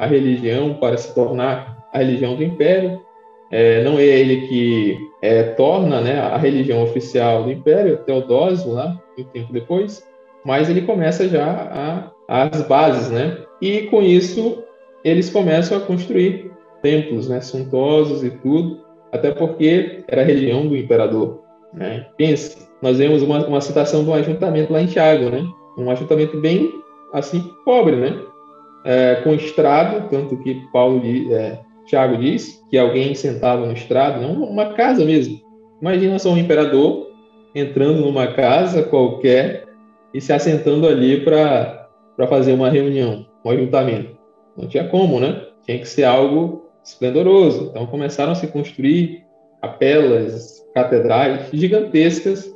[0.03, 3.01] a religião para se tornar a religião do Império.
[3.51, 8.99] É, não é ele que é, torna né, a religião oficial do Império, Teodósio, lá,
[9.17, 10.07] um tempo depois,
[10.43, 13.37] mas ele começa já a, as bases, né?
[13.61, 14.63] E com isso
[15.03, 16.51] eles começam a construir
[16.81, 21.43] templos né, suntuosos e tudo, até porque era a religião do imperador.
[21.73, 22.07] Né?
[22.17, 25.47] Pense, nós vemos uma, uma citação de um ajuntamento lá em Tiago, né?
[25.77, 26.69] um ajuntamento bem
[27.13, 28.21] assim pobre, né?
[28.83, 34.43] É, com estrado, tanto que Paulo é, Tiago diz que alguém sentava no estrado, não
[34.43, 35.39] uma casa mesmo.
[35.81, 37.07] Imagina só um imperador
[37.55, 39.65] entrando numa casa qualquer
[40.13, 41.87] e se assentando ali para
[42.27, 44.17] fazer uma reunião, um ajuntamento.
[44.57, 45.47] Não tinha como, né?
[45.65, 47.69] Tinha que ser algo esplendoroso.
[47.69, 49.23] Então começaram a se construir
[49.61, 52.52] capelas, catedrais gigantescas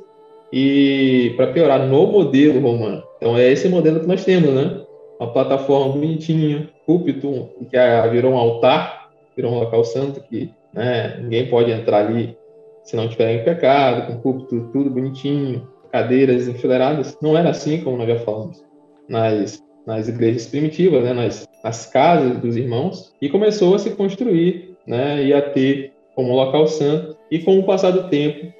[0.52, 3.02] e para piorar no modelo romano.
[3.16, 4.82] Então é esse modelo que nós temos, né?
[5.20, 7.76] Uma plataforma bonitinha, púlpito que
[8.10, 12.36] virou um altar, virou um local santo que né, ninguém pode entrar ali
[12.84, 17.18] se não tiver em pecado, com púlpito tudo bonitinho, cadeiras enfileiradas.
[17.20, 18.64] Não era assim como nós já falamos
[19.08, 24.76] nas nas igrejas primitivas, né, nas, nas casas dos irmãos, e começou a se construir
[24.86, 27.16] né, e a ter como local santo.
[27.30, 28.52] E com o passar do tempo,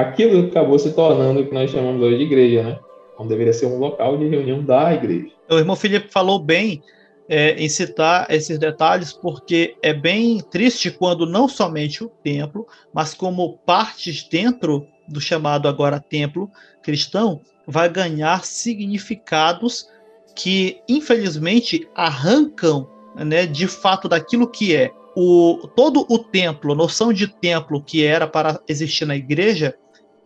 [0.00, 2.78] aquilo acabou se tornando o que nós chamamos hoje de igreja, né?
[3.12, 5.30] Então deveria ser um local de reunião da igreja.
[5.50, 6.82] O irmão Felipe falou bem
[7.28, 13.12] é, em citar esses detalhes, porque é bem triste quando não somente o templo, mas
[13.12, 16.50] como partes dentro do chamado agora templo
[16.82, 19.88] cristão vai ganhar significados
[20.34, 27.26] que infelizmente arrancam, né, de fato daquilo que é o todo o templo, noção de
[27.26, 29.74] templo que era para existir na igreja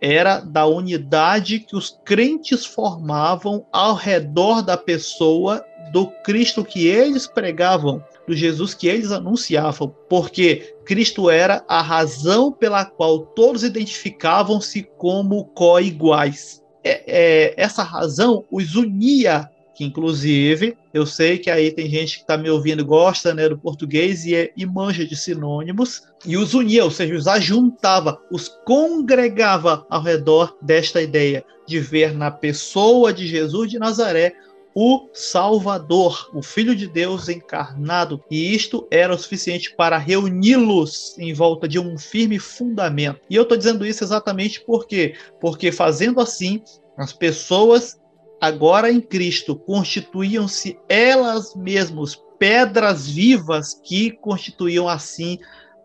[0.02, 7.28] era da unidade que os crentes formavam ao redor da pessoa do Cristo que eles
[7.28, 14.82] pregavam, do Jesus que eles anunciavam, porque Cristo era a razão pela qual todos identificavam-se
[14.98, 16.60] como co-iguais.
[16.82, 22.22] É, é, essa razão os unia que inclusive eu sei que aí tem gente que
[22.22, 26.54] está me ouvindo gosta né, do português e, é, e manja de sinônimos e os
[26.54, 33.12] unia, ou seja, os ajuntava, os congregava ao redor desta ideia de ver na pessoa
[33.12, 34.34] de Jesus de Nazaré
[34.74, 41.34] o Salvador, o Filho de Deus encarnado, e isto era o suficiente para reuni-los em
[41.34, 43.20] volta de um firme fundamento.
[43.28, 45.14] E eu estou dizendo isso exatamente por quê?
[45.40, 46.62] Porque fazendo assim,
[46.96, 48.00] as pessoas
[48.40, 55.38] agora em Cristo, constituíam-se elas mesmas pedras vivas que constituíam assim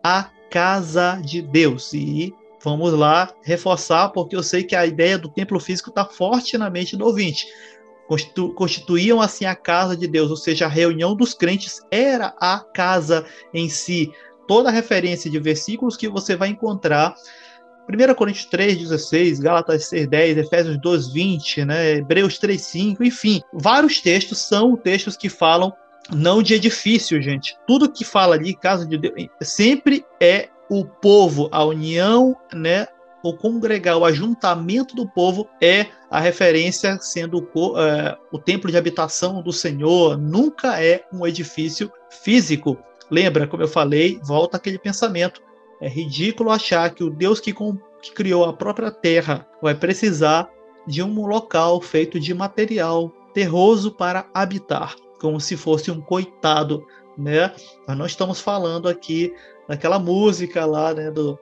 [0.08, 1.92] a casa de Deus.
[1.92, 6.56] E vamos lá reforçar, porque eu sei que a ideia do templo físico está forte
[6.56, 7.46] na mente do ouvinte.
[8.06, 12.58] Constitu constituíam assim a casa de Deus, ou seja, a reunião dos crentes era a
[12.58, 14.10] casa em si.
[14.46, 17.14] Toda referência de versículos que você vai encontrar
[17.86, 23.42] 1 Coríntios 3, 16, Gálatas 6, 10, Efésios 2, 20, né, Hebreus 3, 5, enfim,
[23.52, 25.70] vários textos são textos que falam
[26.12, 27.56] não de edifício, gente.
[27.66, 32.86] Tudo que fala ali, casa de Deus, sempre é o povo, a união, né,
[33.22, 38.76] o congregar, o ajuntamento do povo é a referência sendo o, é, o templo de
[38.76, 42.78] habitação do Senhor, nunca é um edifício físico.
[43.10, 45.42] Lembra, como eu falei, volta aquele pensamento.
[45.80, 50.48] É ridículo achar que o Deus que, que criou a própria terra vai precisar
[50.86, 57.52] de um local feito de material terroso para habitar, como se fosse um coitado, né?
[57.86, 59.32] Nós não estamos falando aqui
[59.68, 61.38] daquela música lá, né, do,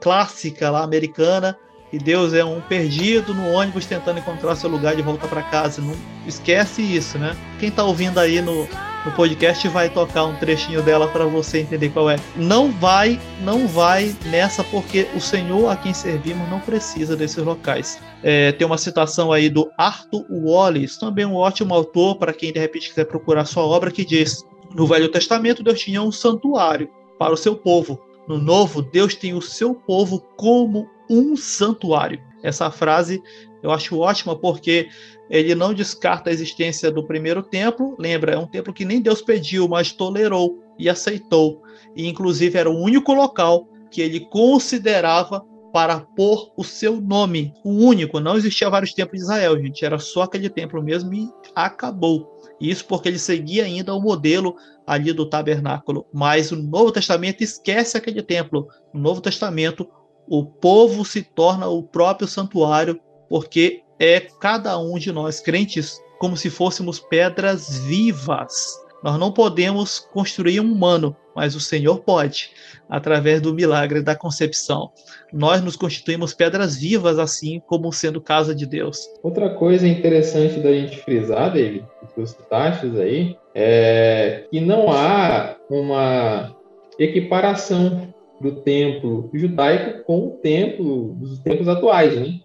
[0.00, 1.56] clássica lá americana,
[1.92, 5.82] e Deus é um perdido no ônibus tentando encontrar seu lugar de volta para casa.
[5.82, 5.94] Não
[6.26, 7.36] esquece isso, né?
[7.58, 8.68] Quem está ouvindo aí no,
[9.04, 12.16] no podcast vai tocar um trechinho dela para você entender qual é.
[12.36, 17.98] Não vai, não vai nessa porque o Senhor a quem servimos não precisa desses locais.
[18.22, 22.60] É, tem uma citação aí do Arthur Wallace, também um ótimo autor para quem de
[22.60, 27.32] repente quiser procurar sua obra, que diz: no Velho Testamento Deus tinha um santuário para
[27.32, 27.98] o seu povo.
[28.28, 32.20] No Novo, Deus tem o seu povo como um santuário.
[32.42, 33.22] Essa frase
[33.62, 34.88] eu acho ótima porque
[35.28, 37.94] ele não descarta a existência do primeiro templo.
[37.98, 41.62] Lembra, é um templo que nem Deus pediu, mas tolerou e aceitou.
[41.94, 47.54] E inclusive era o único local que ele considerava para pôr o seu nome.
[47.64, 51.28] O único, não existia vários templos de Israel, gente, era só aquele templo mesmo e
[51.54, 52.40] acabou.
[52.60, 56.06] Isso porque ele seguia ainda o modelo ali do tabernáculo.
[56.12, 58.68] Mas o Novo Testamento esquece aquele templo.
[58.92, 59.88] No Novo Testamento,
[60.28, 66.36] o povo se torna o próprio santuário, porque é cada um de nós crentes como
[66.36, 68.76] se fôssemos pedras vivas.
[69.02, 72.50] Nós não podemos construir um humano, mas o Senhor pode,
[72.88, 74.90] através do milagre da concepção.
[75.32, 78.98] Nós nos constituímos pedras vivas, assim como sendo casa de Deus.
[79.22, 85.56] Outra coisa interessante da gente frisar, David, que os taxas aí, é que não há
[85.70, 86.54] uma
[86.98, 92.40] equiparação do templo judaico com o templo dos tempos atuais, né?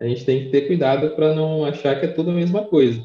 [0.00, 3.00] A gente tem que ter cuidado para não achar que é tudo a mesma coisa.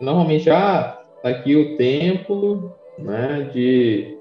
[0.00, 4.16] Normalmente, ah, tá aqui o templo, né, de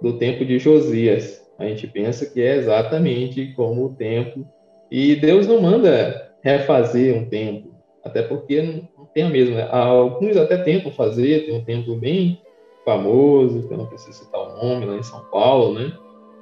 [0.00, 1.42] do tempo de Josias.
[1.58, 4.46] A gente pensa que é exatamente como o templo
[4.90, 7.72] e Deus não manda refazer um templo,
[8.04, 9.56] até porque não tem a mesma.
[9.56, 9.68] Né?
[9.70, 12.40] Alguns até tentam fazer, tem um templo bem
[12.84, 15.92] famoso, que eu não preciso citar o nome, lá em São Paulo, né?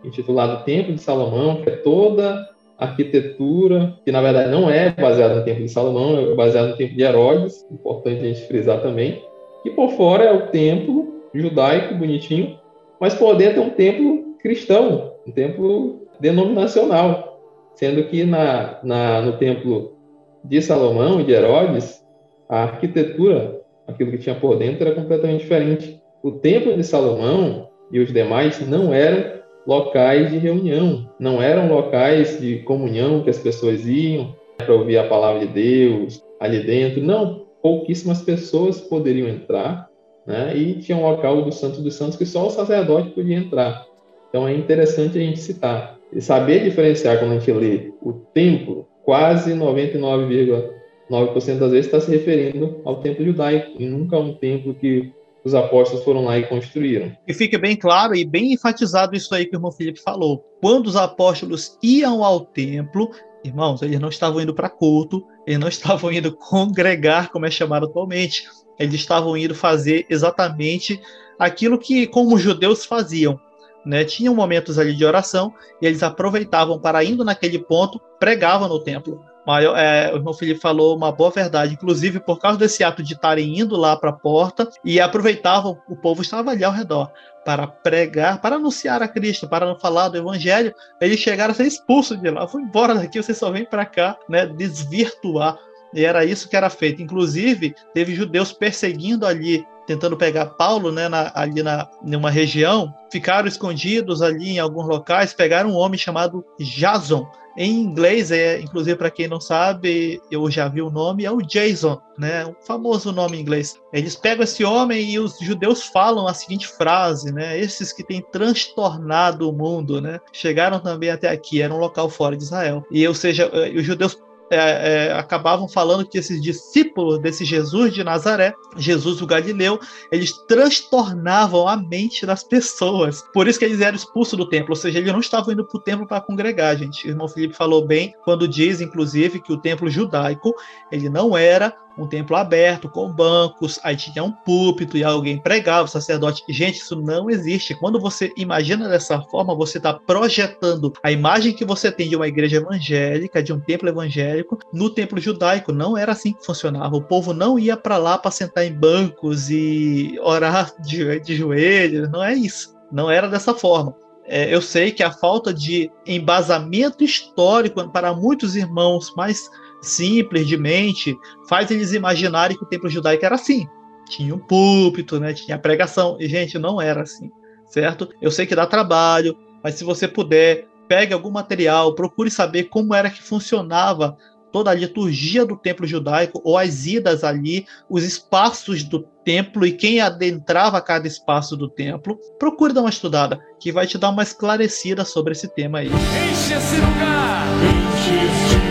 [0.03, 2.49] intitulado Templo de Salomão, que é toda
[2.81, 6.97] arquitetura, que na verdade não é baseada no Templo de Salomão, é baseada no Templo
[6.97, 9.23] de Herodes, importante a gente frisar também,
[9.63, 12.59] que por fora é o templo judaico, bonitinho,
[12.99, 17.41] mas por dentro é um templo cristão, um templo denominacional,
[17.75, 19.97] sendo que na, na, no templo
[20.43, 22.03] de Salomão e de Herodes,
[22.49, 26.01] a arquitetura, aquilo que tinha por dentro, era completamente diferente.
[26.23, 29.40] O templo de Salomão e os demais não eram
[29.71, 35.07] locais de reunião, não eram locais de comunhão que as pessoas iam para ouvir a
[35.07, 37.01] palavra de Deus ali dentro.
[37.01, 39.89] Não, pouquíssimas pessoas poderiam entrar,
[40.27, 40.57] né?
[40.57, 43.87] E tinha um local do Santo dos Santos que só o sacerdote podia entrar.
[44.29, 48.89] Então é interessante a gente citar e saber diferenciar quando a gente lê o templo
[49.05, 54.75] quase 99,9% das vezes está se referindo ao templo judaico e nunca a um templo
[54.75, 55.13] que
[55.45, 57.13] os apóstolos foram lá e construíram.
[57.27, 60.45] E fique bem claro e bem enfatizado isso aí que o irmão Felipe falou.
[60.61, 63.11] Quando os apóstolos iam ao templo,
[63.45, 67.87] irmãos, eles não estavam indo para culto, eles não estavam indo congregar, como é chamado
[67.87, 68.45] atualmente.
[68.79, 71.01] Eles estavam indo fazer exatamente
[71.39, 73.39] aquilo que como os judeus faziam,
[73.85, 74.05] né?
[74.05, 79.23] Tinham momentos ali de oração e eles aproveitavam para indo naquele ponto, pregavam no templo.
[79.47, 83.15] Mas, é, o irmão Felipe falou uma boa verdade, inclusive por causa desse ato de
[83.15, 87.11] estarem indo lá para a porta e aproveitavam, o povo estava ali ao redor
[87.45, 92.21] para pregar, para anunciar a Cristo, para falar do Evangelho, eles chegaram a ser expulsos
[92.21, 95.59] de lá, vão embora daqui, você só vem para cá, né, desvirtuar.
[95.93, 97.03] E era isso que era feito.
[97.03, 103.49] Inclusive, teve judeus perseguindo ali tentando pegar Paulo, né, na, ali na numa região, ficaram
[103.49, 107.29] escondidos ali em alguns locais, pegaram um homem chamado Jason.
[107.57, 111.43] Em inglês, é, inclusive para quem não sabe, eu já vi o nome, é o
[111.43, 113.81] Jason, né, um famoso nome em inglês.
[113.93, 118.23] Eles pegam esse homem e os judeus falam a seguinte frase, né, esses que têm
[118.31, 122.85] transtornado o mundo, né, chegaram também até aqui, era um local fora de Israel.
[122.91, 124.17] E, ou seja, eh, os judeus
[124.51, 129.79] é, é, acabavam falando que esses discípulos desse Jesus de Nazaré, Jesus o Galileu,
[130.11, 133.23] eles transtornavam a mente das pessoas.
[133.33, 135.79] Por isso que eles eram expulsos do templo, ou seja, eles não estavam indo para
[135.79, 137.07] o templo para congregar, gente.
[137.07, 140.53] O irmão Felipe falou bem quando diz, inclusive, que o templo judaico
[140.91, 145.85] ele não era um templo aberto, com bancos, aí tinha um púlpito e alguém pregava,
[145.85, 146.43] o sacerdote.
[146.49, 147.75] Gente, isso não existe.
[147.75, 152.29] Quando você imagina dessa forma, você está projetando a imagem que você tem de uma
[152.29, 155.73] igreja evangélica, de um templo evangélico, no templo judaico.
[155.73, 156.97] Não era assim que funcionava.
[156.97, 162.11] O povo não ia para lá para sentar em bancos e orar de, de joelhos.
[162.11, 162.75] Não é isso.
[162.91, 163.95] Não era dessa forma.
[164.33, 169.51] É, eu sei que a falta de embasamento histórico para muitos irmãos mais
[169.81, 171.17] simples de mente
[171.49, 173.67] faz eles imaginarem que o templo judaico era assim.
[174.09, 175.33] Tinha um púlpito, né?
[175.33, 176.17] Tinha pregação.
[176.19, 177.31] E, gente, não era assim,
[177.67, 178.09] certo?
[178.21, 182.95] Eu sei que dá trabalho, mas se você puder, pegue algum material, procure saber como
[182.95, 184.17] era que funcionava
[184.53, 189.73] toda a liturgia do templo judaico, ou as idas ali, os espaços do templo e
[189.73, 192.19] quem adentrava cada espaço do templo.
[192.39, 195.87] Procure dar uma estudada, que vai te dar uma esclarecida sobre esse tema aí.
[195.87, 197.47] Enche esse lugar!
[197.63, 198.70] Enche esse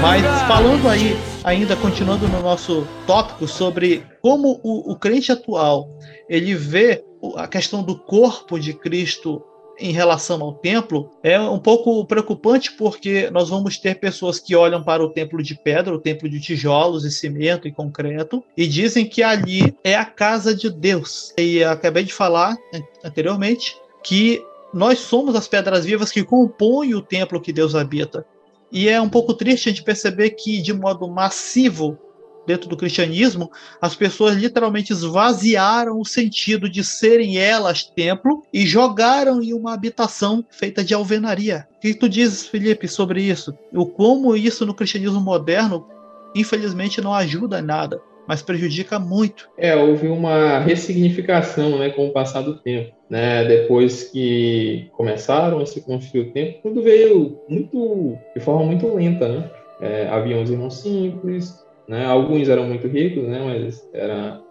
[0.00, 5.90] mas falando aí, ainda continuando no nosso tópico sobre como o, o crente atual
[6.28, 7.04] ele vê
[7.36, 9.42] a questão do corpo de Cristo
[9.78, 14.82] em relação ao templo é um pouco preocupante porque nós vamos ter pessoas que olham
[14.82, 19.06] para o templo de pedra, o templo de tijolos e cimento e concreto e dizem
[19.06, 21.32] que ali é a casa de Deus.
[21.38, 22.56] E acabei de falar
[23.04, 24.42] anteriormente que
[24.74, 28.26] nós somos as pedras vivas que compõem o templo que Deus habita.
[28.70, 31.98] E é um pouco triste a gente perceber que, de modo massivo,
[32.46, 33.50] dentro do cristianismo,
[33.80, 40.44] as pessoas literalmente esvaziaram o sentido de serem elas templo e jogaram em uma habitação
[40.50, 41.68] feita de alvenaria.
[41.76, 43.56] O que tu dizes, Felipe, sobre isso?
[43.72, 45.86] O como isso no cristianismo moderno,
[46.34, 49.48] infelizmente, não ajuda em nada mas prejudica muito.
[49.56, 52.92] É, houve uma ressignificação né, com o passar do tempo.
[53.08, 53.42] Né?
[53.46, 59.26] Depois que começaram a se construir o templo, tudo veio muito de forma muito lenta.
[59.26, 59.50] Né?
[59.80, 62.04] É, havia uns irmãos simples, né?
[62.04, 63.40] alguns eram muito ricos, né?
[63.42, 64.42] mas era,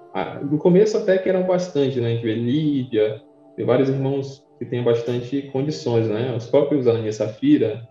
[0.49, 2.07] no começo até que eram bastante, né?
[2.07, 3.21] a gente vê Lídia,
[3.55, 6.33] tem vários irmãos que têm bastante condições, né?
[6.35, 7.87] os próprios Ananias Safira,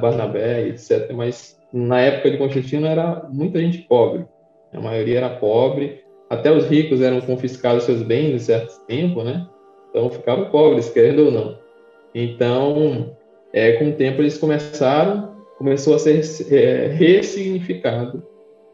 [0.00, 1.10] Barnabé, etc.
[1.12, 4.24] Mas na época de Constantino era muita gente pobre
[4.72, 6.00] a maioria era pobre,
[6.30, 9.46] até os ricos eram confiscados seus bens em certo tempo, né?
[9.90, 11.58] Então ficavam pobres, querendo ou não.
[12.14, 13.14] Então,
[13.52, 18.22] é, com o tempo eles começaram, começou a ser é, ressignificado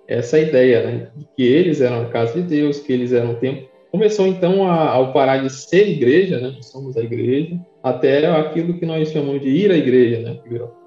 [0.06, 1.10] essa ideia, né?
[1.16, 3.68] De que eles eram a casa de Deus, que eles eram o templo.
[3.90, 6.56] Começou então a, ao parar de ser igreja, né?
[6.60, 10.38] Somos a igreja, até aquilo que nós chamamos de ir à igreja, né?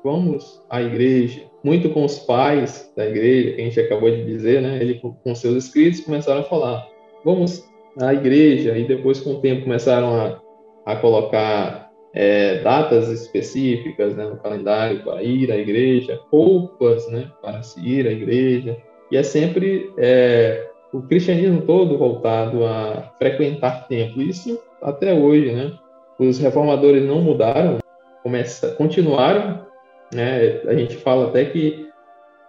[0.04, 4.62] Vamos à igreja, muito com os pais da igreja, que a gente acabou de dizer,
[4.62, 4.80] né?
[4.82, 6.88] Ele com seus escritos começaram a falar,
[7.24, 7.64] vamos
[8.00, 10.42] à igreja, e depois com o tempo começaram a,
[10.86, 17.62] a colocar é, datas específicas né, no calendário para ir à igreja, roupas né, para
[17.62, 18.78] se ir à igreja,
[19.12, 25.74] e é sempre é, o cristianismo todo voltado a frequentar templo, isso até hoje, né?
[26.20, 27.80] Os reformadores não mudaram,
[28.24, 29.66] começa, continuaram
[30.14, 30.62] né?
[30.68, 31.88] A gente fala até que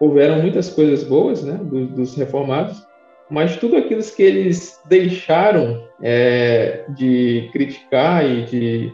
[0.00, 2.84] houveram muitas coisas boas né, dos, dos reformados,
[3.30, 8.92] mas tudo aquilo que eles deixaram é, de criticar e de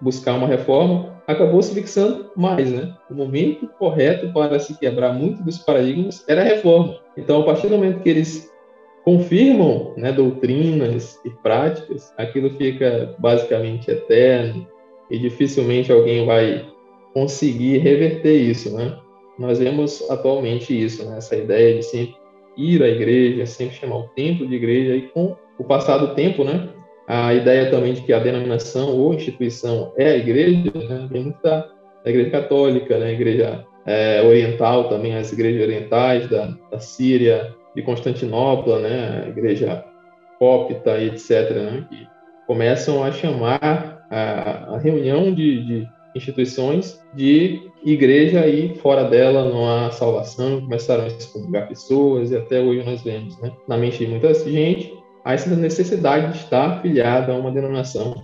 [0.00, 2.94] buscar uma reforma, acabou se fixando mais, né?
[3.10, 6.98] O momento correto para se quebrar muito dos paradigmas era a reforma.
[7.16, 8.50] Então, a partir do momento que eles
[9.04, 14.66] confirmam né, doutrinas e práticas, aquilo fica basicamente eterno
[15.10, 16.66] e dificilmente alguém vai
[17.12, 18.96] conseguir reverter isso, né?
[19.38, 21.18] Nós vemos atualmente isso, né?
[21.18, 22.16] essa ideia de sempre
[22.56, 26.42] ir à igreja, sempre chamar o templo de igreja, e com o passar do tempo,
[26.42, 26.68] né?
[27.06, 31.08] A ideia também de que a denominação ou instituição é a igreja, né?
[31.10, 31.66] vem muito da,
[32.04, 33.06] da igreja católica, né?
[33.06, 39.22] A igreja é, oriental também, as igrejas orientais da, da Síria, de Constantinopla, né?
[39.24, 39.84] A igreja
[40.38, 41.86] cópita e etc., né?
[41.88, 42.06] Que
[42.46, 49.68] começam a chamar a, a reunião de, de instituições de igreja e fora dela não
[49.68, 54.06] há salvação, começaram a excomungar pessoas e até hoje nós vemos, né, na mente de
[54.06, 54.92] muita gente,
[55.24, 58.14] há essa necessidade de estar afiliado a uma denominação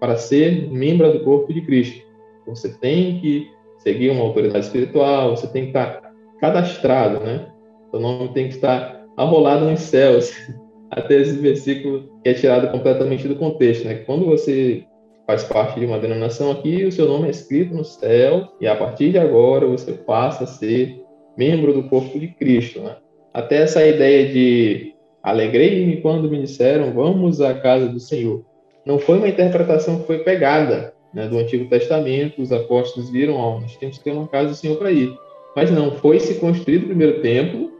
[0.00, 2.04] para ser membro do corpo de Cristo.
[2.46, 7.46] Você tem que seguir uma autoridade espiritual, você tem que estar cadastrado, né?
[7.90, 10.32] Seu nome tem que estar arrolado nos céus.
[10.90, 13.94] Até esse versículo que é tirado completamente do contexto, né?
[13.94, 14.84] Quando você
[15.26, 18.76] faz parte de uma denominação aqui, o seu nome é escrito no céu e a
[18.76, 21.02] partir de agora você passa a ser
[21.36, 22.80] membro do corpo de Cristo.
[22.80, 22.96] Né?
[23.32, 28.44] Até essa ideia de alegrei-me quando me disseram vamos à casa do Senhor.
[28.84, 33.60] Não foi uma interpretação que foi pegada né, do Antigo Testamento, os apóstolos viram, ó,
[33.60, 35.14] nós temos que ter uma casa do Senhor para ir.
[35.54, 37.70] Mas não, foi se construído o primeiro templo,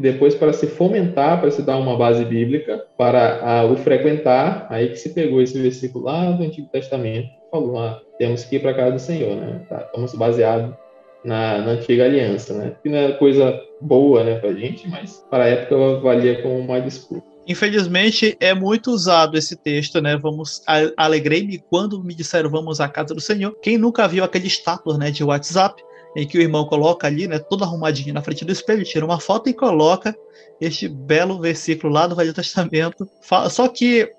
[0.00, 4.88] e depois para se fomentar, para se dar uma base bíblica, para o frequentar, aí
[4.88, 8.70] que se pegou esse versículo lá do Antigo Testamento, falou, ah, temos que ir para
[8.70, 9.60] a casa do Senhor, né?
[9.68, 10.74] Tá, estamos baseados
[11.22, 12.72] na, na, antiga aliança, né?
[12.82, 16.80] Que não é coisa boa, né, para gente, mas para a época valia como uma
[16.80, 17.26] desculpa.
[17.46, 20.16] Infelizmente é muito usado esse texto, né?
[20.16, 20.62] Vamos
[20.96, 23.54] alegrei-me quando me disseram vamos à casa do Senhor.
[23.60, 25.82] Quem nunca viu aquele status, né, de WhatsApp
[26.16, 29.20] em que o irmão coloca ali, né, todo arrumadinho na frente do espelho, tira uma
[29.20, 30.16] foto e coloca
[30.60, 33.08] este belo versículo lá do Velho Testamento.
[33.48, 34.12] Só que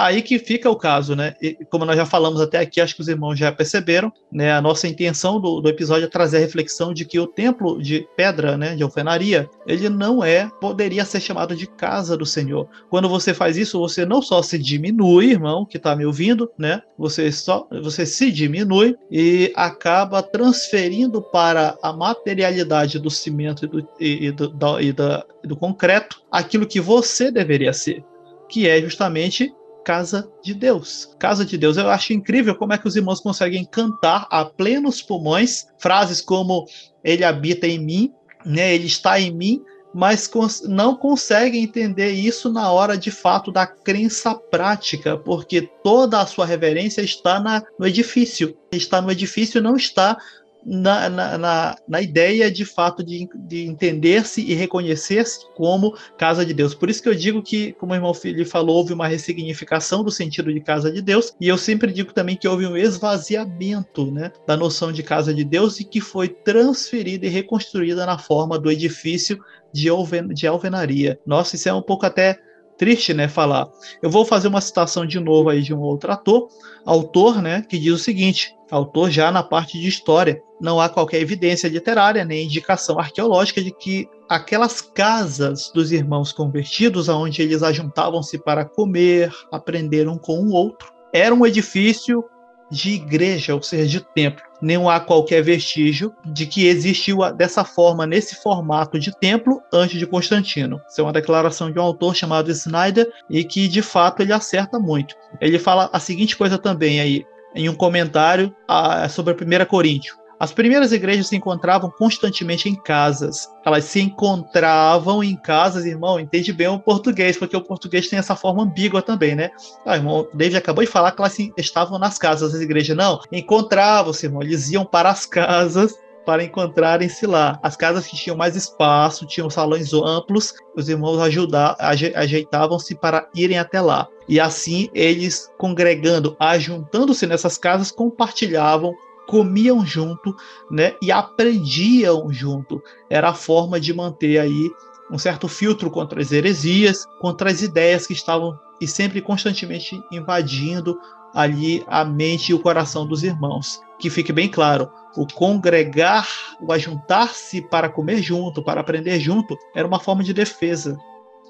[0.00, 1.34] Aí que fica o caso, né?
[1.42, 4.52] E, como nós já falamos até aqui, acho que os irmãos já perceberam, né?
[4.52, 8.06] A nossa intenção do, do episódio é trazer a reflexão de que o templo de
[8.16, 12.68] pedra, né, de alfenaria, ele não é, poderia ser chamado de casa do Senhor.
[12.88, 16.80] Quando você faz isso, você não só se diminui, irmão, que está me ouvindo, né?
[16.96, 23.88] Você só, você se diminui e acaba transferindo para a materialidade do cimento e do,
[23.98, 28.04] e, e do, da, e da, do concreto aquilo que você deveria ser
[28.48, 29.52] que é justamente
[29.88, 31.16] casa de Deus.
[31.18, 31.78] Casa de Deus.
[31.78, 36.66] Eu acho incrível como é que os irmãos conseguem cantar a plenos pulmões frases como
[37.02, 38.12] ele habita em mim,
[38.44, 38.74] né?
[38.74, 39.62] Ele está em mim,
[39.94, 40.30] mas
[40.64, 46.44] não conseguem entender isso na hora de fato da crença prática, porque toda a sua
[46.44, 48.54] reverência está na, no edifício.
[48.70, 50.18] Está no edifício, não está
[50.64, 56.52] na, na, na, na, ideia de fato de, de entender-se e reconhecer-se como casa de
[56.52, 56.74] Deus.
[56.74, 60.10] Por isso que eu digo que, como o irmão Felipe falou, houve uma ressignificação do
[60.10, 64.32] sentido de casa de Deus, e eu sempre digo também que houve um esvaziamento né,
[64.46, 68.70] da noção de casa de Deus e que foi transferida e reconstruída na forma do
[68.70, 69.38] edifício
[69.72, 71.18] de, alven de alvenaria.
[71.26, 72.38] Nossa, isso é um pouco até
[72.76, 73.68] triste, né, falar.
[74.00, 76.48] Eu vou fazer uma citação de novo aí de um outro ator,
[76.86, 81.20] autor, né, que diz o seguinte: autor já na parte de história, não há qualquer
[81.20, 88.38] evidência literária nem indicação arqueológica de que aquelas casas dos irmãos convertidos, aonde eles ajuntavam-se
[88.38, 92.24] para comer, aprender um com o outro, era um edifício
[92.70, 94.42] de igreja, ou seja, de templo.
[94.60, 100.06] Não há qualquer vestígio de que existiu dessa forma, nesse formato de templo, antes de
[100.06, 100.80] Constantino.
[100.88, 104.78] Isso é uma declaração de um autor chamado Snyder e que, de fato, ele acerta
[104.78, 105.14] muito.
[105.40, 107.24] Ele fala a seguinte coisa também aí,
[107.54, 110.16] em um comentário a, sobre a primeira Coríntio.
[110.40, 113.48] As primeiras igrejas se encontravam constantemente em casas.
[113.66, 118.36] Elas se encontravam em casas, irmão, entende bem o português, porque o português tem essa
[118.36, 119.50] forma ambígua também, né?
[119.84, 122.96] Ah, irmão, David acabou de falar que elas estavam nas casas das igrejas.
[122.96, 124.42] Não, encontravam-se, irmão.
[124.42, 127.58] Eles iam para as casas para encontrarem-se lá.
[127.60, 133.80] As casas que tinham mais espaço, tinham salões amplos, os irmãos ajeitavam-se para irem até
[133.80, 134.06] lá.
[134.28, 138.94] E assim eles, congregando, ajuntando-se nessas casas, compartilhavam
[139.28, 140.34] comiam junto,
[140.70, 142.82] né, e aprendiam junto.
[143.10, 144.70] Era a forma de manter aí
[145.10, 150.98] um certo filtro contra as heresias, contra as ideias que estavam e sempre constantemente invadindo
[151.34, 153.80] ali a mente e o coração dos irmãos.
[153.98, 156.26] Que fique bem claro, o congregar,
[156.60, 160.98] o ajuntar-se para comer junto, para aprender junto, era uma forma de defesa.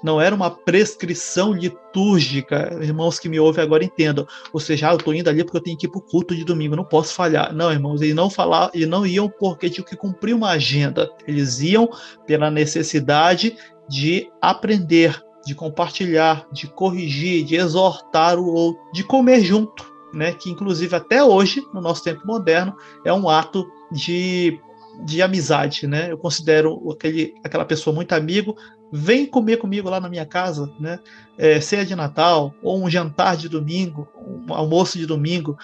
[0.03, 4.25] Não era uma prescrição litúrgica, irmãos que me ouvem agora entendam.
[4.53, 6.35] Ou seja, ah, eu estou indo ali porque eu tenho que ir para o culto
[6.35, 7.53] de domingo, não posso falhar.
[7.53, 11.09] Não, irmãos, eles não falar, e não iam porque tinham que cumprir uma agenda.
[11.27, 11.89] Eles iam
[12.25, 13.55] pela necessidade
[13.87, 20.33] de aprender, de compartilhar, de corrigir, de exortar o outro, de comer junto, né?
[20.33, 24.59] Que inclusive até hoje, no nosso tempo moderno, é um ato de
[25.03, 26.11] de amizade, né?
[26.11, 28.55] Eu considero aquele, aquela pessoa muito amigo.
[28.91, 30.99] Vem comer comigo lá na minha casa, né?
[31.37, 35.57] É, ceia de Natal ou um jantar de domingo, um almoço de domingo.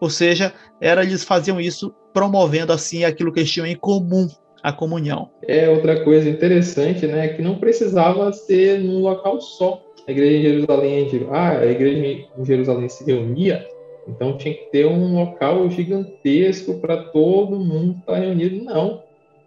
[0.00, 4.28] Ou seja, era eles faziam isso promovendo assim aquilo que eles tinham em comum,
[4.62, 5.30] a comunhão.
[5.46, 7.28] É outra coisa interessante, né?
[7.28, 9.82] Que não precisava ser num local só.
[10.06, 13.66] A igreja em Jerusalém, ah, a igreja em Jerusalém se reunia
[14.08, 18.64] então tinha que ter um local gigantesco para todo mundo estar tá reunido.
[18.64, 19.02] Não.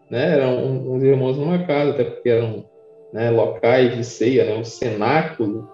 [0.09, 0.34] Né?
[0.34, 2.65] Eram uns irmãos numa casa, até porque eram
[3.14, 4.55] né, locais de ceia, né?
[4.55, 5.70] um cenáculo.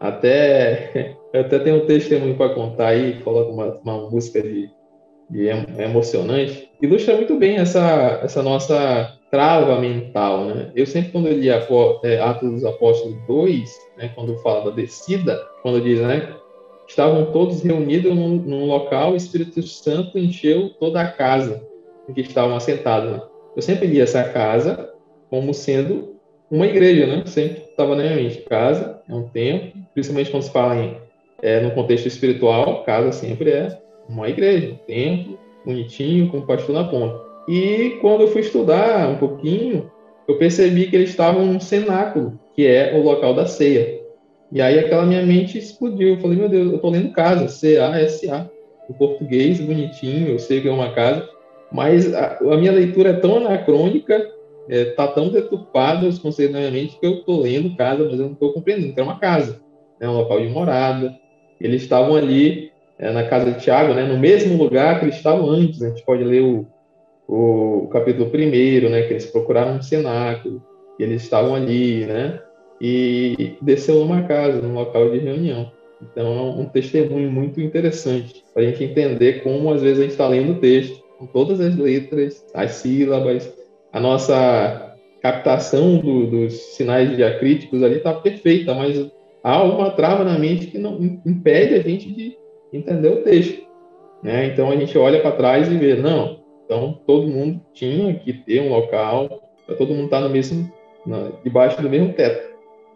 [0.00, 4.70] Até, até tenho um testemunho para contar aí, coloca uma, uma música de,
[5.30, 6.70] de emocionante.
[6.80, 10.44] Ilustra muito bem essa, essa nossa trava mental.
[10.46, 10.72] Né?
[10.74, 15.38] Eu sempre, quando eu li é, Atos dos Apóstolos 2, né, quando fala da descida,
[15.62, 16.34] quando diz, né,
[16.86, 21.62] estavam todos reunidos num, num local, o Espírito Santo encheu toda a casa
[22.08, 23.10] em que estavam assentados.
[23.10, 23.22] Né?
[23.54, 24.92] Eu sempre li essa casa
[25.28, 26.17] como sendo
[26.50, 27.22] uma igreja, né?
[27.26, 28.38] Sempre estava na minha mente.
[28.42, 30.96] Casa é um templo, principalmente quando se fala em,
[31.42, 33.78] é, no contexto espiritual, casa sempre é
[34.08, 37.20] uma igreja, um templo, bonitinho, com o pastor na ponta.
[37.46, 39.90] E quando eu fui estudar um pouquinho,
[40.26, 43.98] eu percebi que eles estavam num cenáculo, que é o local da ceia.
[44.50, 46.14] E aí aquela minha mente explodiu.
[46.14, 48.48] Eu falei, meu Deus, eu estou lendo casa, C-A-S-A.
[48.88, 51.28] O português, bonitinho, eu sei que é uma casa,
[51.70, 54.30] mas a, a minha leitura é tão anacrônica,
[54.68, 58.18] é, tá tão deturpada os conceitos na minha mente que eu estou lendo casa, mas
[58.18, 59.60] eu não estou compreendendo que é uma casa,
[60.00, 61.16] é né, um local de morada.
[61.60, 65.48] Eles estavam ali é, na casa de Tiago, né, no mesmo lugar que eles estavam
[65.48, 65.82] antes.
[65.82, 66.66] A gente pode ler o,
[67.26, 70.62] o capítulo primeiro, né, que eles procuraram um cenáculo,
[70.98, 72.40] e eles estavam ali, né,
[72.80, 75.70] e desceu numa casa, num local de reunião.
[76.00, 80.12] Então é um testemunho muito interessante para a gente entender como às vezes a gente
[80.12, 83.52] está lendo o texto com todas as letras, as sílabas,
[83.92, 89.10] a nossa captação do, dos sinais diacríticos ali está perfeita, mas
[89.42, 92.36] há uma trava na mente que não impede a gente de
[92.72, 93.66] entender o texto.
[94.22, 94.46] Né?
[94.46, 98.60] Então a gente olha para trás e vê, não, então todo mundo tinha que ter
[98.60, 100.70] um local para todo mundo estar tá no mesmo,
[101.44, 102.48] debaixo do mesmo teto.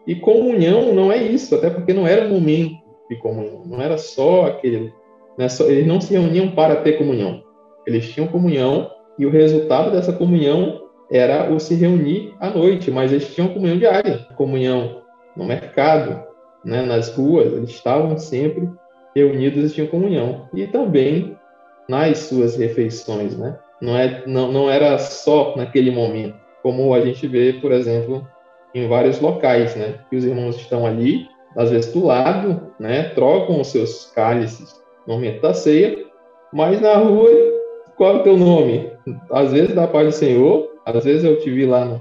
[0.07, 2.76] E comunhão não é isso, até porque não era momento
[3.09, 4.93] de comunhão, não era só aquele.
[5.38, 7.43] Né, só, eles não se reuniam para ter comunhão.
[7.86, 10.82] Eles tinham comunhão e o resultado dessa comunhão
[11.13, 15.03] era o se reunir à noite, mas eles tinham comunhão diária, comunhão
[15.37, 16.23] no mercado,
[16.65, 18.69] né, nas ruas, eles estavam sempre
[19.15, 20.49] reunidos e tinham comunhão.
[20.55, 21.37] E também
[21.89, 23.59] nas suas refeições, né?
[23.81, 28.27] Não, é, não, não era só naquele momento, como a gente vê, por exemplo,
[28.75, 29.99] em vários locais, né?
[30.09, 33.05] Que os irmãos estão ali, às vezes do lado, né?
[33.11, 35.99] Trocam os seus cálices no momento da ceia,
[36.53, 37.29] mas na rua,
[37.97, 38.91] qual é o teu nome?
[39.31, 42.01] Às vezes da paz do Senhor, às vezes eu te vi lá no,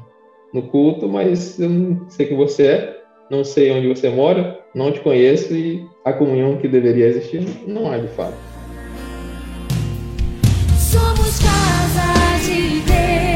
[0.54, 4.92] no culto, mas eu não sei quem você é, não sei onde você mora, não
[4.92, 8.36] te conheço e a comunhão que deveria existir não há de fato.
[10.78, 13.31] Somos casa de Deus.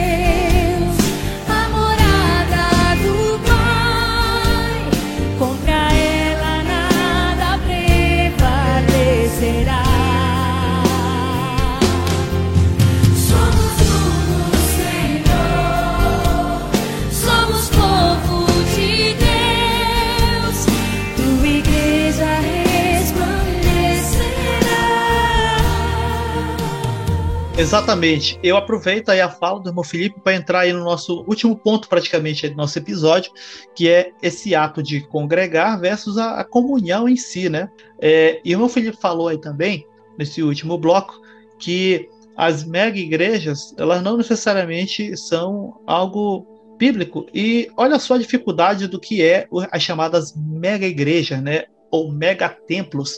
[27.58, 28.38] Exatamente.
[28.44, 31.88] Eu aproveito aí a fala do irmão Felipe para entrar aí no nosso último ponto,
[31.88, 33.32] praticamente, do nosso episódio,
[33.74, 37.70] que é esse ato de congregar versus a, a comunhão em si, né?
[38.00, 39.88] É, e o irmão Felipe falou aí também,
[40.18, 41.22] nesse último bloco,
[41.58, 46.46] que as mega igrejas, elas não necessariamente são algo
[46.78, 47.26] bíblico.
[47.34, 51.64] E olha só a dificuldade do que é as chamadas mega igrejas, né?
[51.90, 53.18] Ou mega templos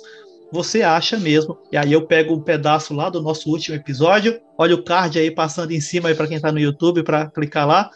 [0.51, 1.57] você acha mesmo.
[1.71, 4.39] E aí eu pego um pedaço lá do nosso último episódio.
[4.57, 7.67] Olha o card aí passando em cima aí para quem está no YouTube para clicar
[7.67, 7.89] lá,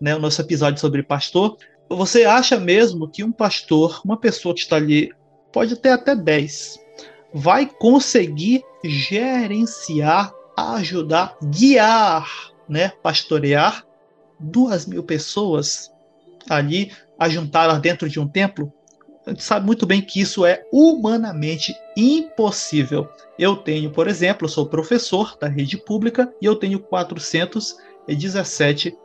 [0.00, 1.56] né, o nosso episódio sobre pastor.
[1.88, 5.12] Você acha mesmo que um pastor, uma pessoa que está ali,
[5.52, 6.78] pode ter até 10,
[7.32, 12.28] vai conseguir gerenciar, ajudar, guiar,
[12.68, 13.84] né, pastorear
[14.38, 15.90] duas mil pessoas
[16.48, 18.72] ali ajuntadas dentro de um templo,
[19.28, 23.06] a gente sabe muito bem que isso é humanamente impossível.
[23.38, 28.96] Eu tenho, por exemplo, sou professor da rede pública e eu tenho 417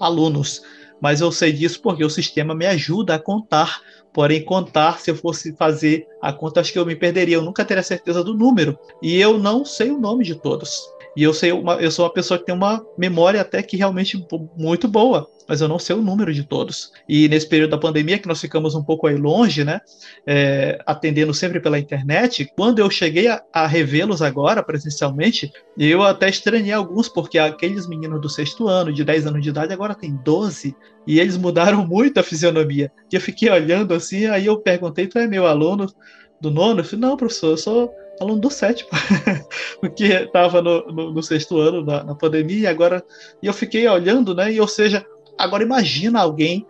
[0.00, 0.62] alunos.
[1.00, 3.80] Mas eu sei disso porque o sistema me ajuda a contar.
[4.12, 7.36] Porém, contar, se eu fosse fazer a conta, acho que eu me perderia.
[7.36, 8.76] Eu nunca teria certeza do número.
[9.00, 10.82] E eu não sei o nome de todos.
[11.16, 14.26] E eu sei uma, eu sou uma pessoa que tem uma memória até que realmente
[14.56, 16.92] muito boa, mas eu não sei o número de todos.
[17.08, 19.80] E nesse período da pandemia, que nós ficamos um pouco aí longe, né,
[20.24, 26.28] é, atendendo sempre pela internet, quando eu cheguei a, a revê-los agora presencialmente, eu até
[26.28, 30.14] estranhei alguns, porque aqueles meninos do sexto ano, de 10 anos de idade, agora tem
[30.24, 30.72] 12,
[31.04, 32.92] e eles mudaram muito a fisionomia.
[33.12, 35.92] E eu fiquei olhando assim, aí eu perguntei, tu é meu aluno
[36.40, 36.78] do nono?
[36.78, 38.90] Eu falei, não, professor, eu sou aluno do sétimo,
[39.80, 43.02] porque estava no, no, no, sexto ano na, na, pandemia e agora
[43.42, 44.52] e eu fiquei olhando, né?
[44.52, 45.04] E ou seja,
[45.40, 46.66] agora imagina alguém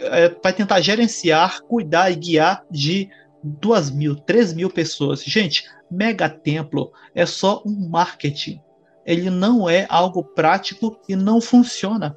[0.00, 3.08] é, vai tentar gerenciar, cuidar e guiar de
[3.42, 5.22] duas mil, três mil pessoas.
[5.22, 8.60] Gente, mega templo é só um marketing.
[9.06, 12.16] Ele não é algo prático e não funciona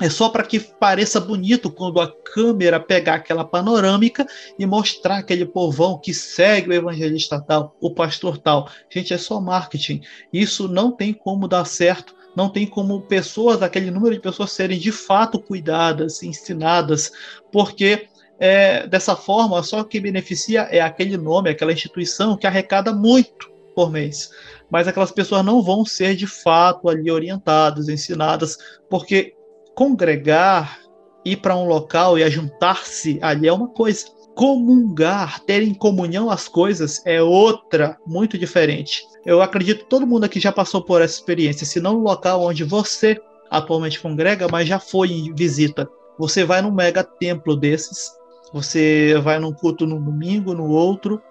[0.00, 4.26] é só para que pareça bonito quando a câmera pegar aquela panorâmica
[4.58, 8.68] e mostrar aquele povão que segue o evangelista tal, o pastor tal.
[8.90, 10.00] Gente, é só marketing.
[10.32, 12.14] Isso não tem como dar certo.
[12.34, 17.12] Não tem como pessoas, aquele número de pessoas serem de fato cuidadas, ensinadas,
[17.50, 18.08] porque
[18.38, 23.90] é, dessa forma só que beneficia é aquele nome, aquela instituição que arrecada muito por
[23.90, 24.30] mês.
[24.70, 28.56] Mas aquelas pessoas não vão ser de fato ali orientadas, ensinadas,
[28.88, 29.34] porque
[29.74, 30.80] congregar,
[31.24, 34.06] ir para um local e ajuntar-se ali é uma coisa.
[34.34, 39.02] Comungar, ter em comunhão as coisas é outra, muito diferente.
[39.24, 42.42] Eu acredito que todo mundo aqui já passou por essa experiência, se não no local
[42.42, 43.20] onde você
[43.50, 45.88] atualmente congrega, mas já foi em visita.
[46.18, 48.10] Você vai num mega templo desses,
[48.52, 51.22] você vai num culto no domingo, no outro,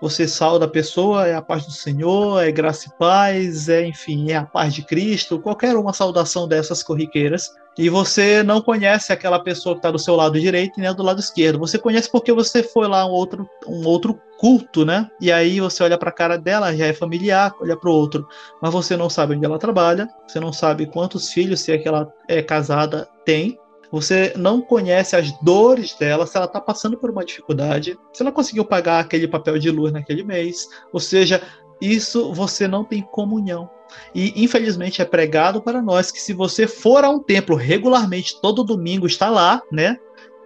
[0.00, 4.30] você sauda a pessoa, é a paz do Senhor, é graça e paz, é enfim,
[4.30, 7.50] é a paz de Cristo, qualquer uma saudação dessas corriqueiras.
[7.78, 11.20] E você não conhece aquela pessoa que está do seu lado direito nem do lado
[11.20, 11.60] esquerdo.
[11.60, 15.08] Você conhece porque você foi lá um outro, um outro culto, né?
[15.20, 18.26] E aí você olha para a cara dela, já é familiar, olha para o outro,
[18.60, 21.86] mas você não sabe onde ela trabalha, você não sabe quantos filhos, se é que
[21.88, 23.58] ela é casada, tem,
[23.90, 28.32] você não conhece as dores dela, se ela está passando por uma dificuldade, se ela
[28.32, 30.68] conseguiu pagar aquele papel de luz naquele mês.
[30.92, 31.40] Ou seja,
[31.80, 33.70] isso você não tem comunhão.
[34.14, 38.64] E infelizmente é pregado para nós que se você for a um templo regularmente, todo
[38.64, 39.98] domingo está lá, né?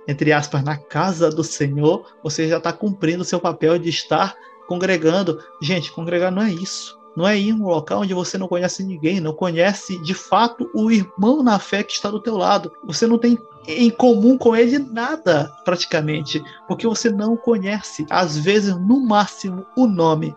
[0.07, 4.35] Entre aspas, na casa do Senhor, você já está cumprindo o seu papel de estar
[4.67, 5.39] congregando.
[5.61, 6.99] Gente, congregar não é isso.
[7.15, 10.71] Não é ir em um local onde você não conhece ninguém, não conhece de fato
[10.75, 12.73] o irmão na fé que está do teu lado.
[12.85, 18.75] Você não tem em comum com ele nada, praticamente, porque você não conhece, às vezes,
[18.75, 20.35] no máximo, o nome.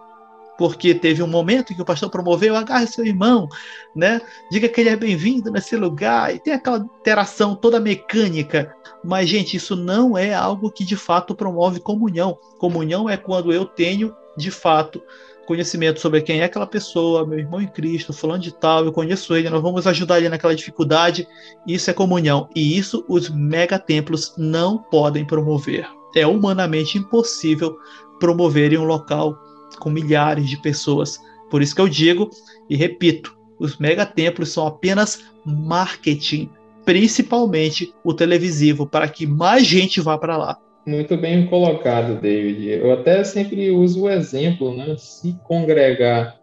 [0.57, 3.47] Porque teve um momento que o pastor promoveu, agarre seu irmão,
[3.95, 4.21] né?
[4.49, 8.73] Diga que ele é bem-vindo nesse lugar, e tem aquela interação toda mecânica.
[9.03, 12.37] Mas, gente, isso não é algo que de fato promove comunhão.
[12.57, 15.01] Comunhão é quando eu tenho, de fato,
[15.45, 19.35] conhecimento sobre quem é aquela pessoa, meu irmão em Cristo, falando de tal, eu conheço
[19.35, 21.27] ele, nós vamos ajudar ele naquela dificuldade.
[21.67, 22.49] Isso é comunhão.
[22.55, 25.87] E isso os megatemplos não podem promover.
[26.15, 27.77] É humanamente impossível
[28.19, 29.37] promover em um local
[29.79, 31.19] com milhares de pessoas.
[31.49, 32.29] Por isso que eu digo
[32.69, 36.49] e repito, os megatemplos são apenas marketing,
[36.83, 40.59] principalmente o televisivo, para que mais gente vá para lá.
[40.85, 42.69] Muito bem colocado, David.
[42.69, 44.95] Eu até sempre uso o exemplo, né?
[44.97, 46.39] Se congregar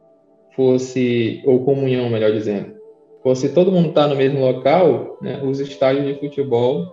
[0.56, 2.74] fosse, ou comunhão, melhor dizendo,
[3.22, 6.86] fosse todo mundo estar no mesmo local, né, os estádios de futebol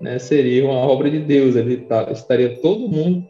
[0.00, 1.56] né, seriam a obra de Deus.
[1.56, 3.26] Ali tá, estaria todo mundo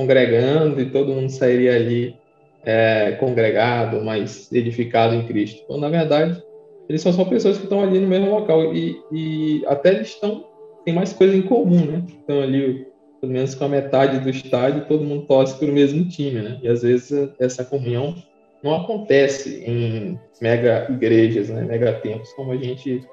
[0.00, 2.16] congregando e todo mundo sairia ali
[2.64, 5.62] é, congregado, mas edificado em Cristo.
[5.64, 6.42] Então, na verdade,
[6.88, 10.48] eles só são pessoas que estão ali no mesmo local e, e até eles estão
[10.82, 12.02] tem mais coisa em comum, né?
[12.08, 12.86] Estão ali
[13.20, 16.58] pelo menos com a metade do estádio, todo mundo torce para o mesmo time, né?
[16.62, 18.14] E às vezes essa comunhão
[18.62, 21.62] não acontece em mega igrejas, né?
[21.62, 23.06] Mega templos, como a gente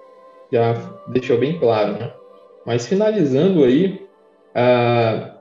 [0.52, 0.74] já
[1.10, 2.14] deixou bem claro, né?
[2.66, 4.02] Mas finalizando aí,
[4.56, 5.37] ah,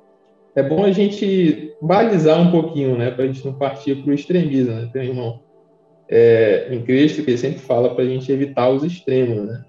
[0.57, 3.11] é bom a gente balizar um pouquinho, né?
[3.11, 4.89] Para a gente não partir para o extremismo, né?
[4.91, 5.41] Tem um irmão
[6.09, 9.63] é, em Cristo que sempre fala para a gente evitar os extremos, né?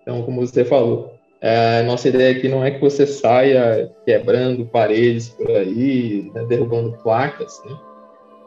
[0.00, 1.12] Então, como você falou,
[1.42, 6.96] é, nossa ideia aqui não é que você saia quebrando paredes por aí, né, derrubando
[7.02, 7.76] placas, né?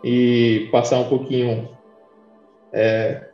[0.03, 1.69] E passar um pouquinho,
[2.73, 3.27] é,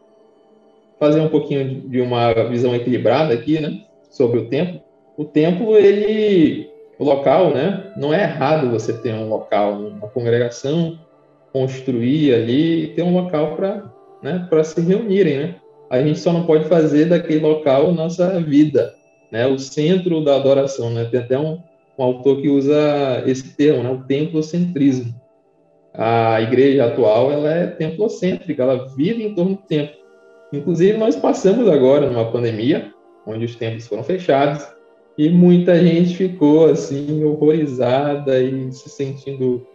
[1.00, 3.86] fazer um pouquinho de uma visão equilibrada aqui, né?
[4.12, 4.84] Sobre o tempo,
[5.18, 6.69] o templo, ele,
[7.00, 7.94] o local, né?
[7.96, 11.00] Não é errado você ter um local, uma congregação,
[11.54, 13.90] construir ali ter um local para
[14.22, 15.56] né, se reunirem, né?
[15.90, 18.94] A gente só não pode fazer daquele local nossa vida,
[19.32, 19.48] né?
[19.48, 21.06] O centro da adoração, né?
[21.06, 21.60] Tem até um,
[21.98, 23.90] um autor que usa esse termo, né?
[23.90, 25.16] O templocentrismo.
[25.94, 29.96] A igreja atual, ela é templocêntrica, ela vive em torno do templo.
[30.52, 32.94] Inclusive, nós passamos agora numa pandemia,
[33.26, 34.68] onde os templos foram fechados,
[35.20, 39.68] e muita gente ficou assim horrorizada e se sentindo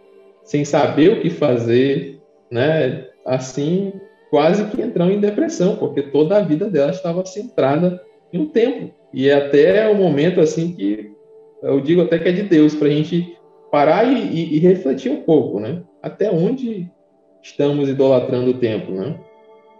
[0.43, 2.19] sem saber o que fazer,
[2.49, 3.05] né?
[3.23, 3.93] Assim,
[4.31, 8.01] quase que entrando em depressão, porque toda a vida dela estava centrada
[8.33, 8.89] em um templo.
[9.13, 11.11] E é até o momento assim que
[11.61, 13.37] eu digo até que é de Deus para a gente
[13.71, 15.83] parar e, e, e, refletir um pouco, né?
[16.01, 16.89] Até onde
[17.43, 19.19] estamos idolatrando o templo, né?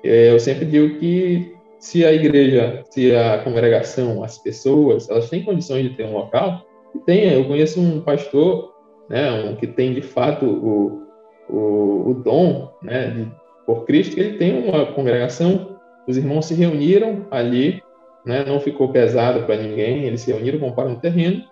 [0.03, 1.54] É, eu sempre digo que
[1.85, 6.65] se a igreja, se a congregação, as pessoas, elas têm condições de ter um local,
[7.05, 7.31] tem.
[7.31, 8.73] Eu conheço um pastor,
[9.07, 11.03] né, um, que tem de fato o,
[11.47, 13.31] o, o dom, né, de,
[13.67, 15.77] por Cristo, ele tem uma congregação.
[16.07, 17.83] Os irmãos se reuniram ali,
[18.25, 20.05] né, não ficou pesado para ninguém.
[20.05, 21.43] Eles se reuniram, compraram um terreno,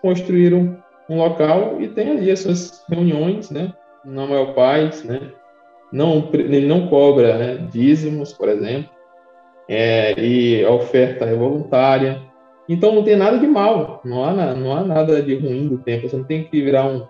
[0.00, 3.74] construíram um local e tem ali as suas reuniões, né,
[4.06, 5.20] na maior paz, né.
[5.92, 8.88] Não, ele não cobra né, dízimos, por exemplo
[9.72, 12.20] é, e a oferta é voluntária.
[12.68, 16.08] Então não tem nada de mal, não há, não há nada de ruim do templo.
[16.08, 17.06] Você não tem que virar um,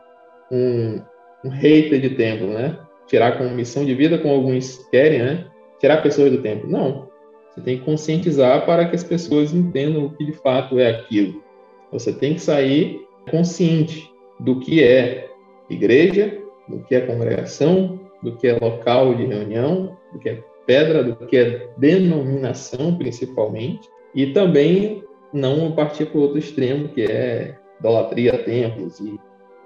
[0.51, 1.03] um,
[1.45, 2.79] um hater de templo, né?
[3.09, 5.47] Tirar como missão de vida, como alguns querem, né?
[5.81, 6.71] Tirar pessoas do templo.
[6.71, 7.09] Não.
[7.51, 11.43] Você tem que conscientizar para que as pessoas entendam o que de fato é aquilo.
[11.91, 14.09] Você tem que sair consciente
[14.39, 15.29] do que é
[15.69, 16.39] igreja,
[16.69, 21.15] do que é congregação, do que é local de reunião, do que é pedra do
[21.27, 25.03] que é denominação, principalmente, e também
[25.33, 29.01] não partir para o outro extremo, que é idolatria a templos.
[29.01, 29.19] E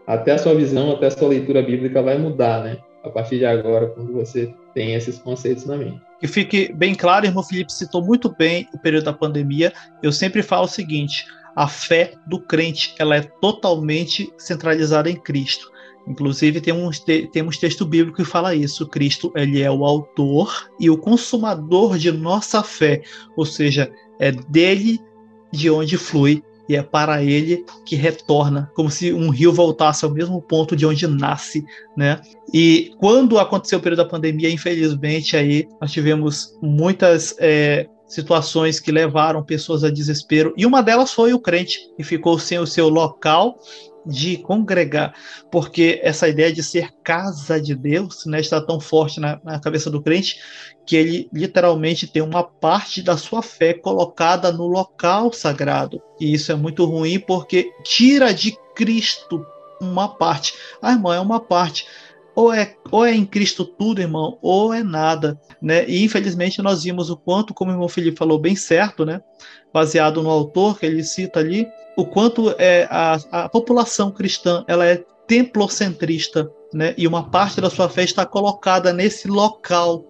[0.06, 2.78] até a sua visão, até a sua leitura bíblica vai mudar, né?
[3.02, 6.00] A partir de agora, quando você tem esses conceitos na mente.
[6.20, 9.72] Que fique bem claro, irmão Felipe citou muito bem o período da pandemia.
[10.02, 11.24] Eu sempre falo o seguinte:
[11.54, 15.70] a fé do crente ela é totalmente centralizada em Cristo.
[16.06, 17.02] Inclusive, temos,
[17.32, 18.86] temos texto bíblico que fala isso.
[18.86, 23.02] Cristo ele é o autor e o consumador de nossa fé.
[23.36, 25.00] Ou seja, é dele
[25.52, 30.10] de onde flui e é para ele que retorna, como se um rio voltasse ao
[30.10, 31.64] mesmo ponto de onde nasce,
[31.96, 32.20] né?
[32.52, 38.90] E quando aconteceu o período da pandemia, infelizmente aí nós tivemos muitas é, situações que
[38.90, 42.88] levaram pessoas a desespero e uma delas foi o crente que ficou sem o seu
[42.88, 43.58] local
[44.06, 45.14] de congregar,
[45.50, 49.90] porque essa ideia de ser casa de Deus né, está tão forte na, na cabeça
[49.90, 50.38] do crente
[50.86, 56.00] que ele literalmente tem uma parte da sua fé colocada no local sagrado.
[56.20, 59.44] E isso é muito ruim porque tira de Cristo
[59.80, 60.54] uma parte.
[60.80, 61.86] Ah, irmão, é uma parte.
[62.34, 65.88] Ou é, ou é em Cristo tudo, irmão, ou é nada, né?
[65.88, 69.22] E infelizmente nós vimos o quanto, como o irmão Felipe falou bem certo, né?
[69.72, 74.86] Baseado no autor que ele cita ali, o quanto é a, a população cristã ela
[74.86, 76.94] é templocentrista, né?
[76.96, 80.04] E uma parte da sua fé está colocada nesse local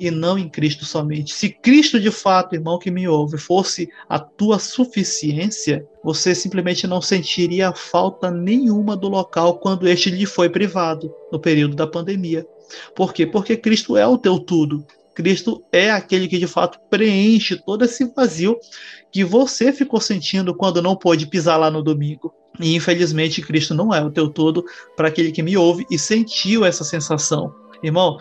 [0.00, 1.34] e não em Cristo somente.
[1.34, 7.00] Se Cristo de fato, irmão que me ouve, fosse a tua suficiência, você simplesmente não
[7.00, 12.46] sentiria falta nenhuma do local quando este lhe foi privado no período da pandemia.
[12.94, 13.26] Por quê?
[13.26, 14.84] Porque Cristo é o teu tudo.
[15.18, 18.56] Cristo é aquele que de fato preenche todo esse vazio
[19.10, 22.32] que você ficou sentindo quando não pôde pisar lá no domingo.
[22.60, 24.64] E infelizmente Cristo não é o teu todo
[24.96, 27.52] para aquele que me ouve e sentiu essa sensação.
[27.82, 28.20] Irmão,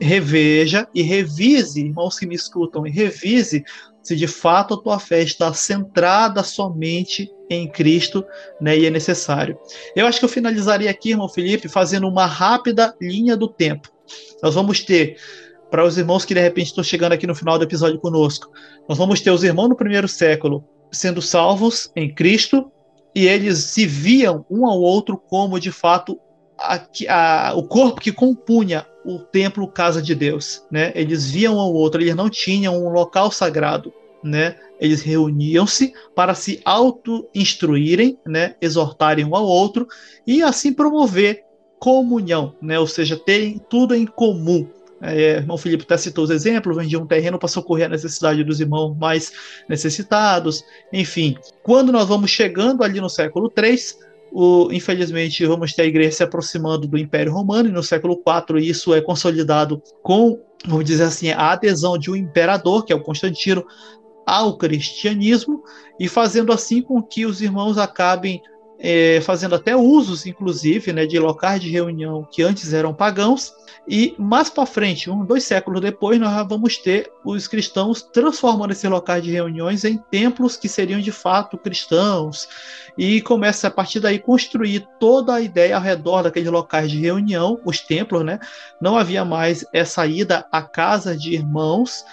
[0.00, 3.62] reveja e revise, irmãos que me escutam, e revise
[4.02, 8.24] se de fato a tua fé está centrada somente em Cristo,
[8.58, 9.58] né, e é necessário.
[9.94, 13.90] Eu acho que eu finalizaria aqui, irmão Felipe, fazendo uma rápida linha do tempo.
[14.42, 15.16] Nós vamos ter
[15.74, 18.48] para os irmãos que de repente estão chegando aqui no final do episódio conosco.
[18.88, 22.70] Nós vamos ter os irmãos no primeiro século sendo salvos em Cristo
[23.12, 26.16] e eles se viam um ao outro como de fato
[26.56, 30.92] a, a, o corpo que compunha o templo casa de Deus, né?
[30.94, 34.54] Eles viam um ao outro, eles não tinham um local sagrado, né?
[34.78, 38.54] Eles reuniam-se para se auto-instruírem, né?
[38.60, 39.88] Exortarem um ao outro
[40.24, 41.42] e assim promover
[41.80, 42.78] comunhão, né?
[42.78, 44.68] Ou seja, terem tudo em comum,
[45.04, 48.60] é, irmão Felipe até citou os exemplos, vendia um terreno para socorrer a necessidade dos
[48.60, 49.32] irmãos mais
[49.68, 51.36] necessitados, enfim.
[51.62, 53.76] Quando nós vamos chegando ali no século III,
[54.32, 58.60] o, infelizmente vamos ter a igreja se aproximando do Império Romano, e no século IV
[58.60, 63.02] isso é consolidado com, vamos dizer assim, a adesão de um imperador, que é o
[63.02, 63.64] Constantino,
[64.26, 65.62] ao cristianismo
[66.00, 68.40] e fazendo assim com que os irmãos acabem
[68.86, 73.54] é, fazendo até usos, inclusive, né, de locais de reunião que antes eram pagãos.
[73.88, 78.88] E mais para frente, um, dois séculos depois, nós vamos ter os cristãos transformando esses
[78.88, 82.46] locais de reuniões em templos que seriam de fato cristãos.
[82.96, 87.58] E começa a partir daí construir toda a ideia ao redor daqueles locais de reunião,
[87.64, 88.38] os templos, né?
[88.82, 92.04] Não havia mais essa ida à casa de irmãos.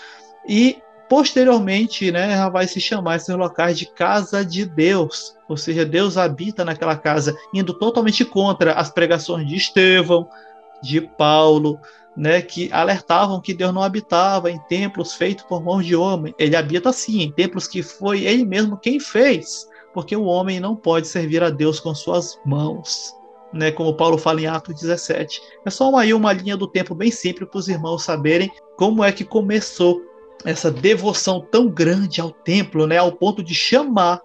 [0.47, 0.78] E
[1.12, 6.64] Posteriormente, né, vai se chamar esses locais de casa de Deus, ou seja, Deus habita
[6.64, 10.30] naquela casa, indo totalmente contra as pregações de Estevão,
[10.82, 11.78] de Paulo,
[12.16, 16.34] né, que alertavam que Deus não habitava em templos feitos por mãos de homem.
[16.39, 20.78] Ele habita sim em templos que foi ele mesmo quem fez, porque o homem não
[20.78, 23.14] pode servir a Deus com suas mãos.
[23.51, 25.41] Né, como Paulo fala em Atos 17.
[25.66, 29.03] É só uma, aí uma linha do tempo bem simples para os irmãos saberem como
[29.03, 30.09] é que começou
[30.46, 34.22] essa devoção tão grande ao templo, né, ao ponto de chamar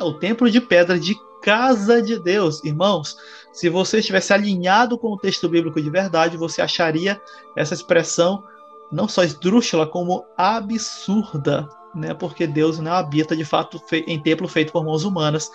[0.00, 2.62] o templo de pedra de casa de Deus.
[2.64, 3.16] Irmãos,
[3.52, 7.20] se você estivesse alinhado com o texto bíblico de verdade, você acharia
[7.56, 8.42] essa expressão
[8.90, 12.14] não só esdrúxula, como absurda, né?
[12.14, 15.50] Porque Deus não habita de fato em templo feito por mãos humanas.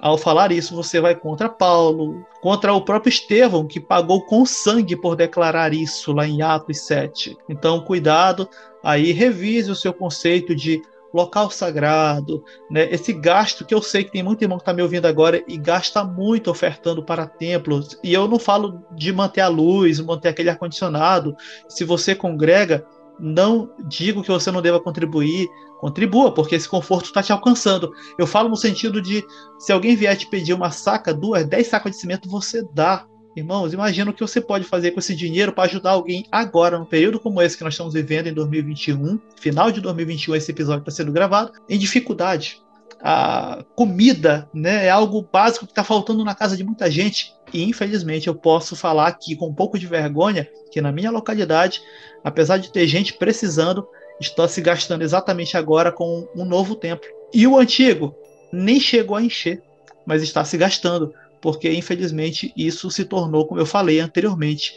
[0.00, 4.94] Ao falar isso, você vai contra Paulo, contra o próprio Estevão, que pagou com sangue
[4.94, 7.36] por declarar isso lá em Atos 7.
[7.48, 8.48] Então, cuidado,
[8.84, 10.82] aí revise o seu conceito de
[11.14, 12.92] local sagrado, né?
[12.92, 15.56] Esse gasto que eu sei que tem muito irmão que está me ouvindo agora e
[15.56, 17.98] gasta muito ofertando para templos.
[18.04, 21.34] E eu não falo de manter a luz, manter aquele ar condicionado.
[21.68, 22.84] Se você congrega,
[23.18, 25.48] não digo que você não deva contribuir,
[25.78, 27.92] contribua, porque esse conforto está te alcançando.
[28.18, 29.24] Eu falo no sentido de
[29.58, 33.06] se alguém vier te pedir uma saca, duas, dez sacas de cimento, você dá.
[33.36, 36.86] Irmãos, imagina o que você pode fazer com esse dinheiro para ajudar alguém agora, num
[36.86, 40.90] período como esse que nós estamos vivendo em 2021, final de 2021, esse episódio está
[40.90, 42.62] sendo gravado, em dificuldade.
[43.02, 47.34] A comida né, é algo básico que está faltando na casa de muita gente.
[47.52, 51.82] E infelizmente eu posso falar aqui com um pouco de vergonha que na minha localidade,
[52.24, 53.86] apesar de ter gente precisando,
[54.20, 57.08] está se gastando exatamente agora com um novo templo.
[57.32, 58.14] E o antigo
[58.52, 59.62] nem chegou a encher,
[60.06, 64.74] mas está se gastando porque infelizmente isso se tornou, como eu falei anteriormente,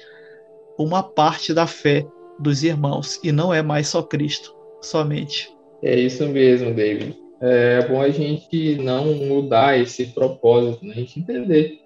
[0.78, 2.06] uma parte da fé
[2.38, 5.52] dos irmãos e não é mais só Cristo somente.
[5.82, 7.18] É isso mesmo, David.
[7.42, 10.94] É bom a gente não mudar esse propósito, né?
[10.94, 11.80] a gente entender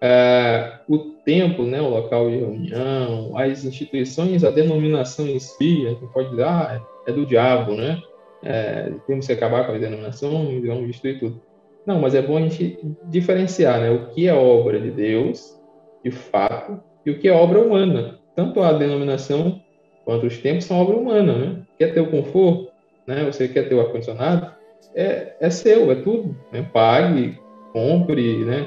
[0.00, 5.90] é, o tempo, né, o local de reunião, as instituições, a denominação em si, a
[5.90, 8.00] gente pode ah, é do diabo, né?
[8.42, 11.40] É, temos que acabar com a denominação vamos destruir tudo.
[11.86, 15.58] Não, mas é bom a gente diferenciar né, o que é obra de Deus,
[16.04, 18.18] de fato, e o que é obra humana.
[18.34, 19.60] Tanto a denominação
[20.04, 21.34] quanto os tempos são obra humana.
[21.34, 21.62] Né?
[21.78, 22.70] Quer ter o conforto?
[23.06, 23.24] Né?
[23.24, 24.54] Você quer ter o ar-condicionado?
[24.94, 26.36] É, é seu, é tudo.
[26.52, 26.66] Né?
[26.72, 27.38] Pague,
[27.72, 28.66] compre, né?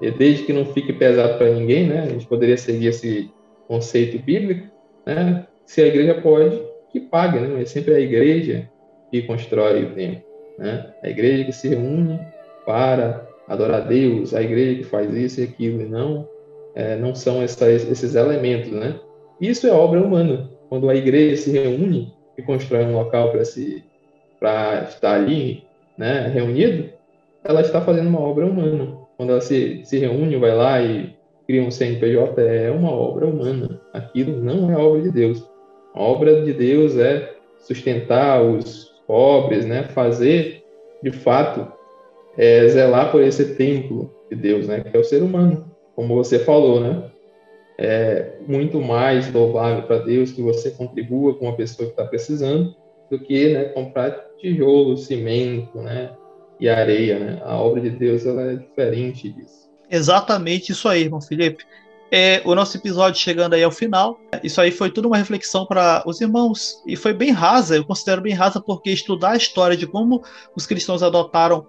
[0.00, 2.00] E desde que não fique pesado para ninguém, né?
[2.00, 3.30] A gente poderia seguir esse
[3.66, 4.66] conceito bíblico,
[5.06, 5.46] né?
[5.64, 6.60] Se a igreja pode,
[6.94, 7.60] que pague, né?
[7.60, 8.70] É sempre a igreja
[9.10, 10.22] que constrói o templo,
[10.56, 10.94] né?
[11.02, 12.20] A igreja que se reúne
[12.64, 16.28] para adorar a Deus, a igreja que faz isso e aquilo, e não,
[16.72, 19.00] é, não são esses elementos, né?
[19.40, 20.48] Isso é obra humana.
[20.68, 23.82] Quando a igreja se reúne e constrói um local para se
[24.38, 25.64] para estar ali,
[25.96, 26.90] né, reunido,
[27.42, 28.98] ela está fazendo uma obra humana.
[29.16, 31.16] Quando ela se, se reúne, vai lá e
[31.46, 33.80] cria um CNPJ, é uma obra humana.
[33.92, 35.53] Aquilo não é obra de Deus.
[35.94, 40.64] A obra de Deus é sustentar os pobres, né, fazer
[41.02, 41.72] de fato
[42.36, 46.38] é, zelar por esse templo de Deus, né, que é o ser humano, como você
[46.38, 47.10] falou, né?
[47.76, 52.74] É muito mais louvável para Deus que você contribua com uma pessoa que está precisando
[53.10, 56.12] do que né, comprar tijolo, cimento, né,
[56.58, 57.42] e areia, né?
[57.44, 59.70] A obra de Deus ela é diferente disso.
[59.90, 61.64] Exatamente isso aí, irmão Felipe.
[62.10, 64.20] É, o nosso episódio chegando aí ao final.
[64.42, 67.76] Isso aí foi tudo uma reflexão para os irmãos e foi bem rasa.
[67.76, 70.22] Eu considero bem rasa porque estudar a história de como
[70.54, 71.66] os cristãos adotaram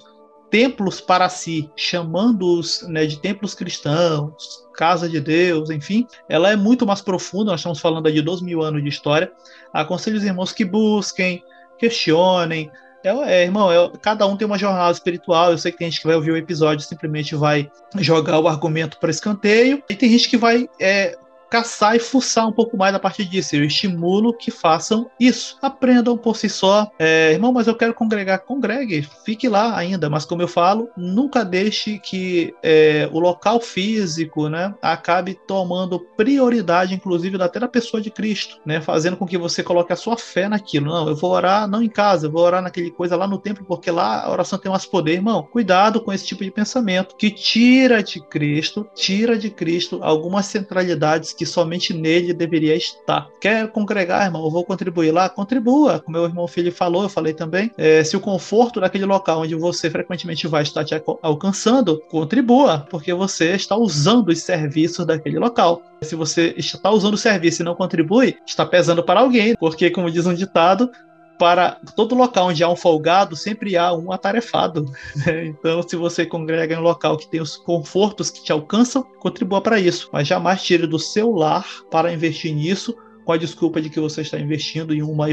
[0.50, 6.86] templos para si, chamando-os né, de templos cristãos, casa de Deus, enfim, ela é muito
[6.86, 7.52] mais profunda.
[7.52, 9.32] Nós estamos falando de dois mil anos de história.
[9.74, 11.44] Aconselho os irmãos que busquem,
[11.78, 12.72] questionem.
[13.08, 15.52] É, irmão, é, cada um tem uma jornada espiritual.
[15.52, 18.48] Eu sei que tem gente que vai ouvir o episódio e simplesmente vai jogar o
[18.48, 21.18] argumento para escanteio, e tem gente que vai é,
[21.50, 23.56] caçar e fuçar um pouco mais a partir disso.
[23.56, 25.58] Eu estimulo que façam isso.
[25.62, 26.90] Aprendam por si só.
[26.98, 28.40] É, irmão, mas eu quero congregar.
[28.40, 30.10] Congregue, fique lá ainda.
[30.10, 36.94] Mas como eu falo, nunca deixe que é, o local físico né, acabe tomando prioridade,
[36.94, 40.48] inclusive até da pessoa de Cristo, né, fazendo com que você coloque a sua fé
[40.48, 40.88] naquilo.
[40.88, 43.66] Não, eu vou orar não em casa, eu vou orar naquele coisa lá no templo,
[43.66, 45.14] porque lá a oração tem mais poder.
[45.14, 50.46] Irmão, cuidado com esse tipo de pensamento que tira de Cristo, tira de Cristo algumas
[50.46, 53.30] centralidades que somente nele deveria estar.
[53.40, 54.44] Quer congregar, irmão?
[54.44, 55.30] Eu vou contribuir lá?
[55.30, 56.00] Contribua.
[56.00, 57.72] Como meu irmão filho falou, eu falei também.
[57.78, 63.14] É, se o conforto daquele local onde você frequentemente vai estar te alcançando, contribua, porque
[63.14, 65.82] você está usando os serviços daquele local.
[66.02, 70.12] Se você está usando o serviço e não contribui, está pesando para alguém, porque, como
[70.12, 70.90] diz um ditado,
[71.38, 74.86] para todo local onde há um folgado, sempre há um atarefado.
[75.26, 75.46] Né?
[75.46, 79.62] Então, se você congrega em um local que tem os confortos que te alcançam, contribua
[79.62, 80.10] para isso.
[80.12, 84.22] Mas jamais tire do seu lar para investir nisso com a desculpa de que você
[84.22, 85.28] está investindo em uma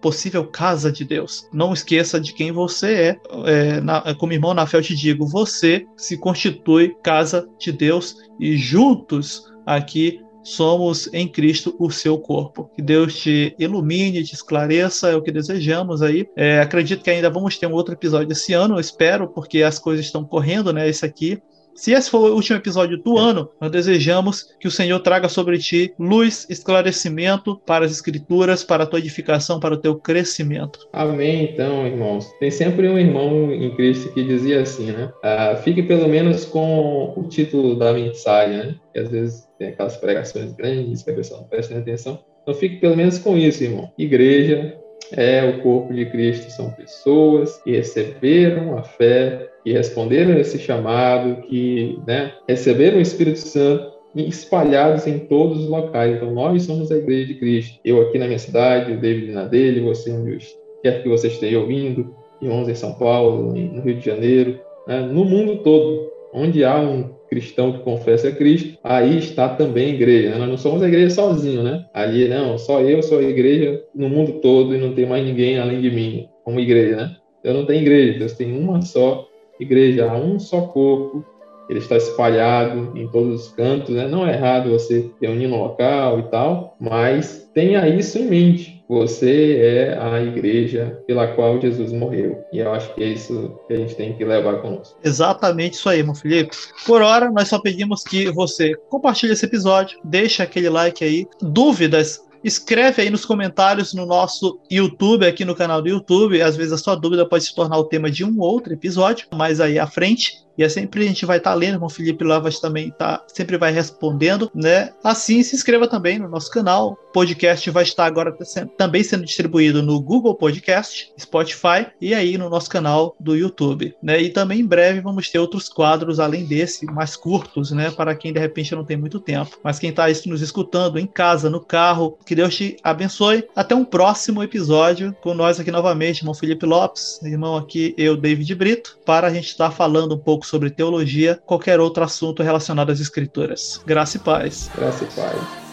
[0.00, 1.48] possível casa de Deus.
[1.52, 3.20] Não esqueça de quem você é.
[3.46, 9.50] é na, como irmão Nafel te digo, você se constitui casa de Deus e juntos
[9.64, 12.70] aqui somos em Cristo o seu corpo.
[12.74, 16.26] Que Deus te ilumine, te esclareça, é o que desejamos aí.
[16.36, 20.06] É, acredito que ainda vamos ter um outro episódio esse ano, espero, porque as coisas
[20.06, 20.88] estão correndo, né?
[20.88, 21.40] Esse aqui.
[21.78, 25.58] Se esse for o último episódio do ano, nós desejamos que o Senhor traga sobre
[25.58, 30.88] ti luz, esclarecimento para as Escrituras, para a tua edificação, para o teu crescimento.
[30.92, 32.28] Amém, então, irmãos.
[32.40, 35.12] Tem sempre um irmão em Cristo que dizia assim, né?
[35.22, 38.74] Ah, fique pelo menos com o título da mensagem, né?
[38.92, 42.18] Que às vezes tem aquelas pregações grandes que a pessoa não presta atenção.
[42.42, 43.90] Então fique pelo menos com isso, irmão.
[43.98, 44.78] Igreja
[45.12, 50.58] é o corpo de Cristo, são pessoas que receberam a fé, que responderam a esse
[50.58, 56.16] chamado, que né, receberam o Espírito Santo espalhados em todos os locais.
[56.16, 57.78] Então nós somos a igreja de Cristo.
[57.84, 60.38] Eu aqui na minha cidade, o David na dele, você onde
[60.82, 65.24] quer que você esteja ouvindo, irmãos em São Paulo, no Rio de Janeiro, né, no
[65.24, 70.30] mundo todo, onde há um cristão que confessa Cristo, aí está também a igreja.
[70.30, 70.38] Né?
[70.38, 71.84] Nós não somos a igreja sozinho, né?
[71.92, 75.58] Ali, não, só eu sou a igreja no mundo todo e não tem mais ninguém
[75.58, 77.16] além de mim, como igreja, né?
[77.44, 79.26] Eu não tenho igreja, Deus tem uma só
[79.60, 81.24] igreja, há um só corpo,
[81.68, 84.08] ele está espalhado em todos os cantos, né?
[84.08, 88.77] Não é errado você reunir no local e tal, mas tenha isso em mente.
[88.88, 92.42] Você é a igreja pela qual Jesus morreu.
[92.52, 94.98] E eu acho que é isso que a gente tem que levar conosco.
[95.04, 96.56] Exatamente isso aí, meu Felipe.
[96.86, 101.26] Por hora, nós só pedimos que você compartilhe esse episódio, deixe aquele like aí.
[101.40, 106.40] Dúvidas, Escreve aí nos comentários no nosso YouTube, aqui no canal do YouTube.
[106.40, 109.60] Às vezes a sua dúvida pode se tornar o tema de um outro episódio, mas
[109.60, 110.46] aí à frente.
[110.58, 113.56] E é sempre a gente vai estar tá lendo, o Felipe Lavas também tá, sempre
[113.56, 114.90] vai respondendo, né?
[115.04, 116.98] Assim, se inscreva também no nosso canal.
[117.08, 118.36] O podcast vai estar agora
[118.76, 124.20] também sendo distribuído no Google Podcast, Spotify e aí no nosso canal do YouTube, né?
[124.20, 127.92] E também em breve vamos ter outros quadros além desse, mais curtos, né?
[127.92, 129.58] Para quem de repente não tem muito tempo.
[129.62, 133.44] Mas quem está nos escutando em casa, no carro, que Deus te abençoe.
[133.54, 138.52] Até um próximo episódio com nós aqui novamente, irmão Felipe Lopes, irmão aqui, eu, David
[138.56, 143.00] Brito, para a gente estar falando um pouco sobre teologia, qualquer outro assunto relacionado às
[143.00, 143.80] escrituras.
[143.86, 144.70] Graça e paz.
[144.74, 145.68] Graça e paz.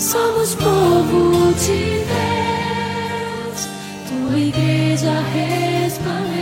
[0.00, 3.68] somos povo de Deus,
[4.08, 6.37] tua igreja resplandecerá.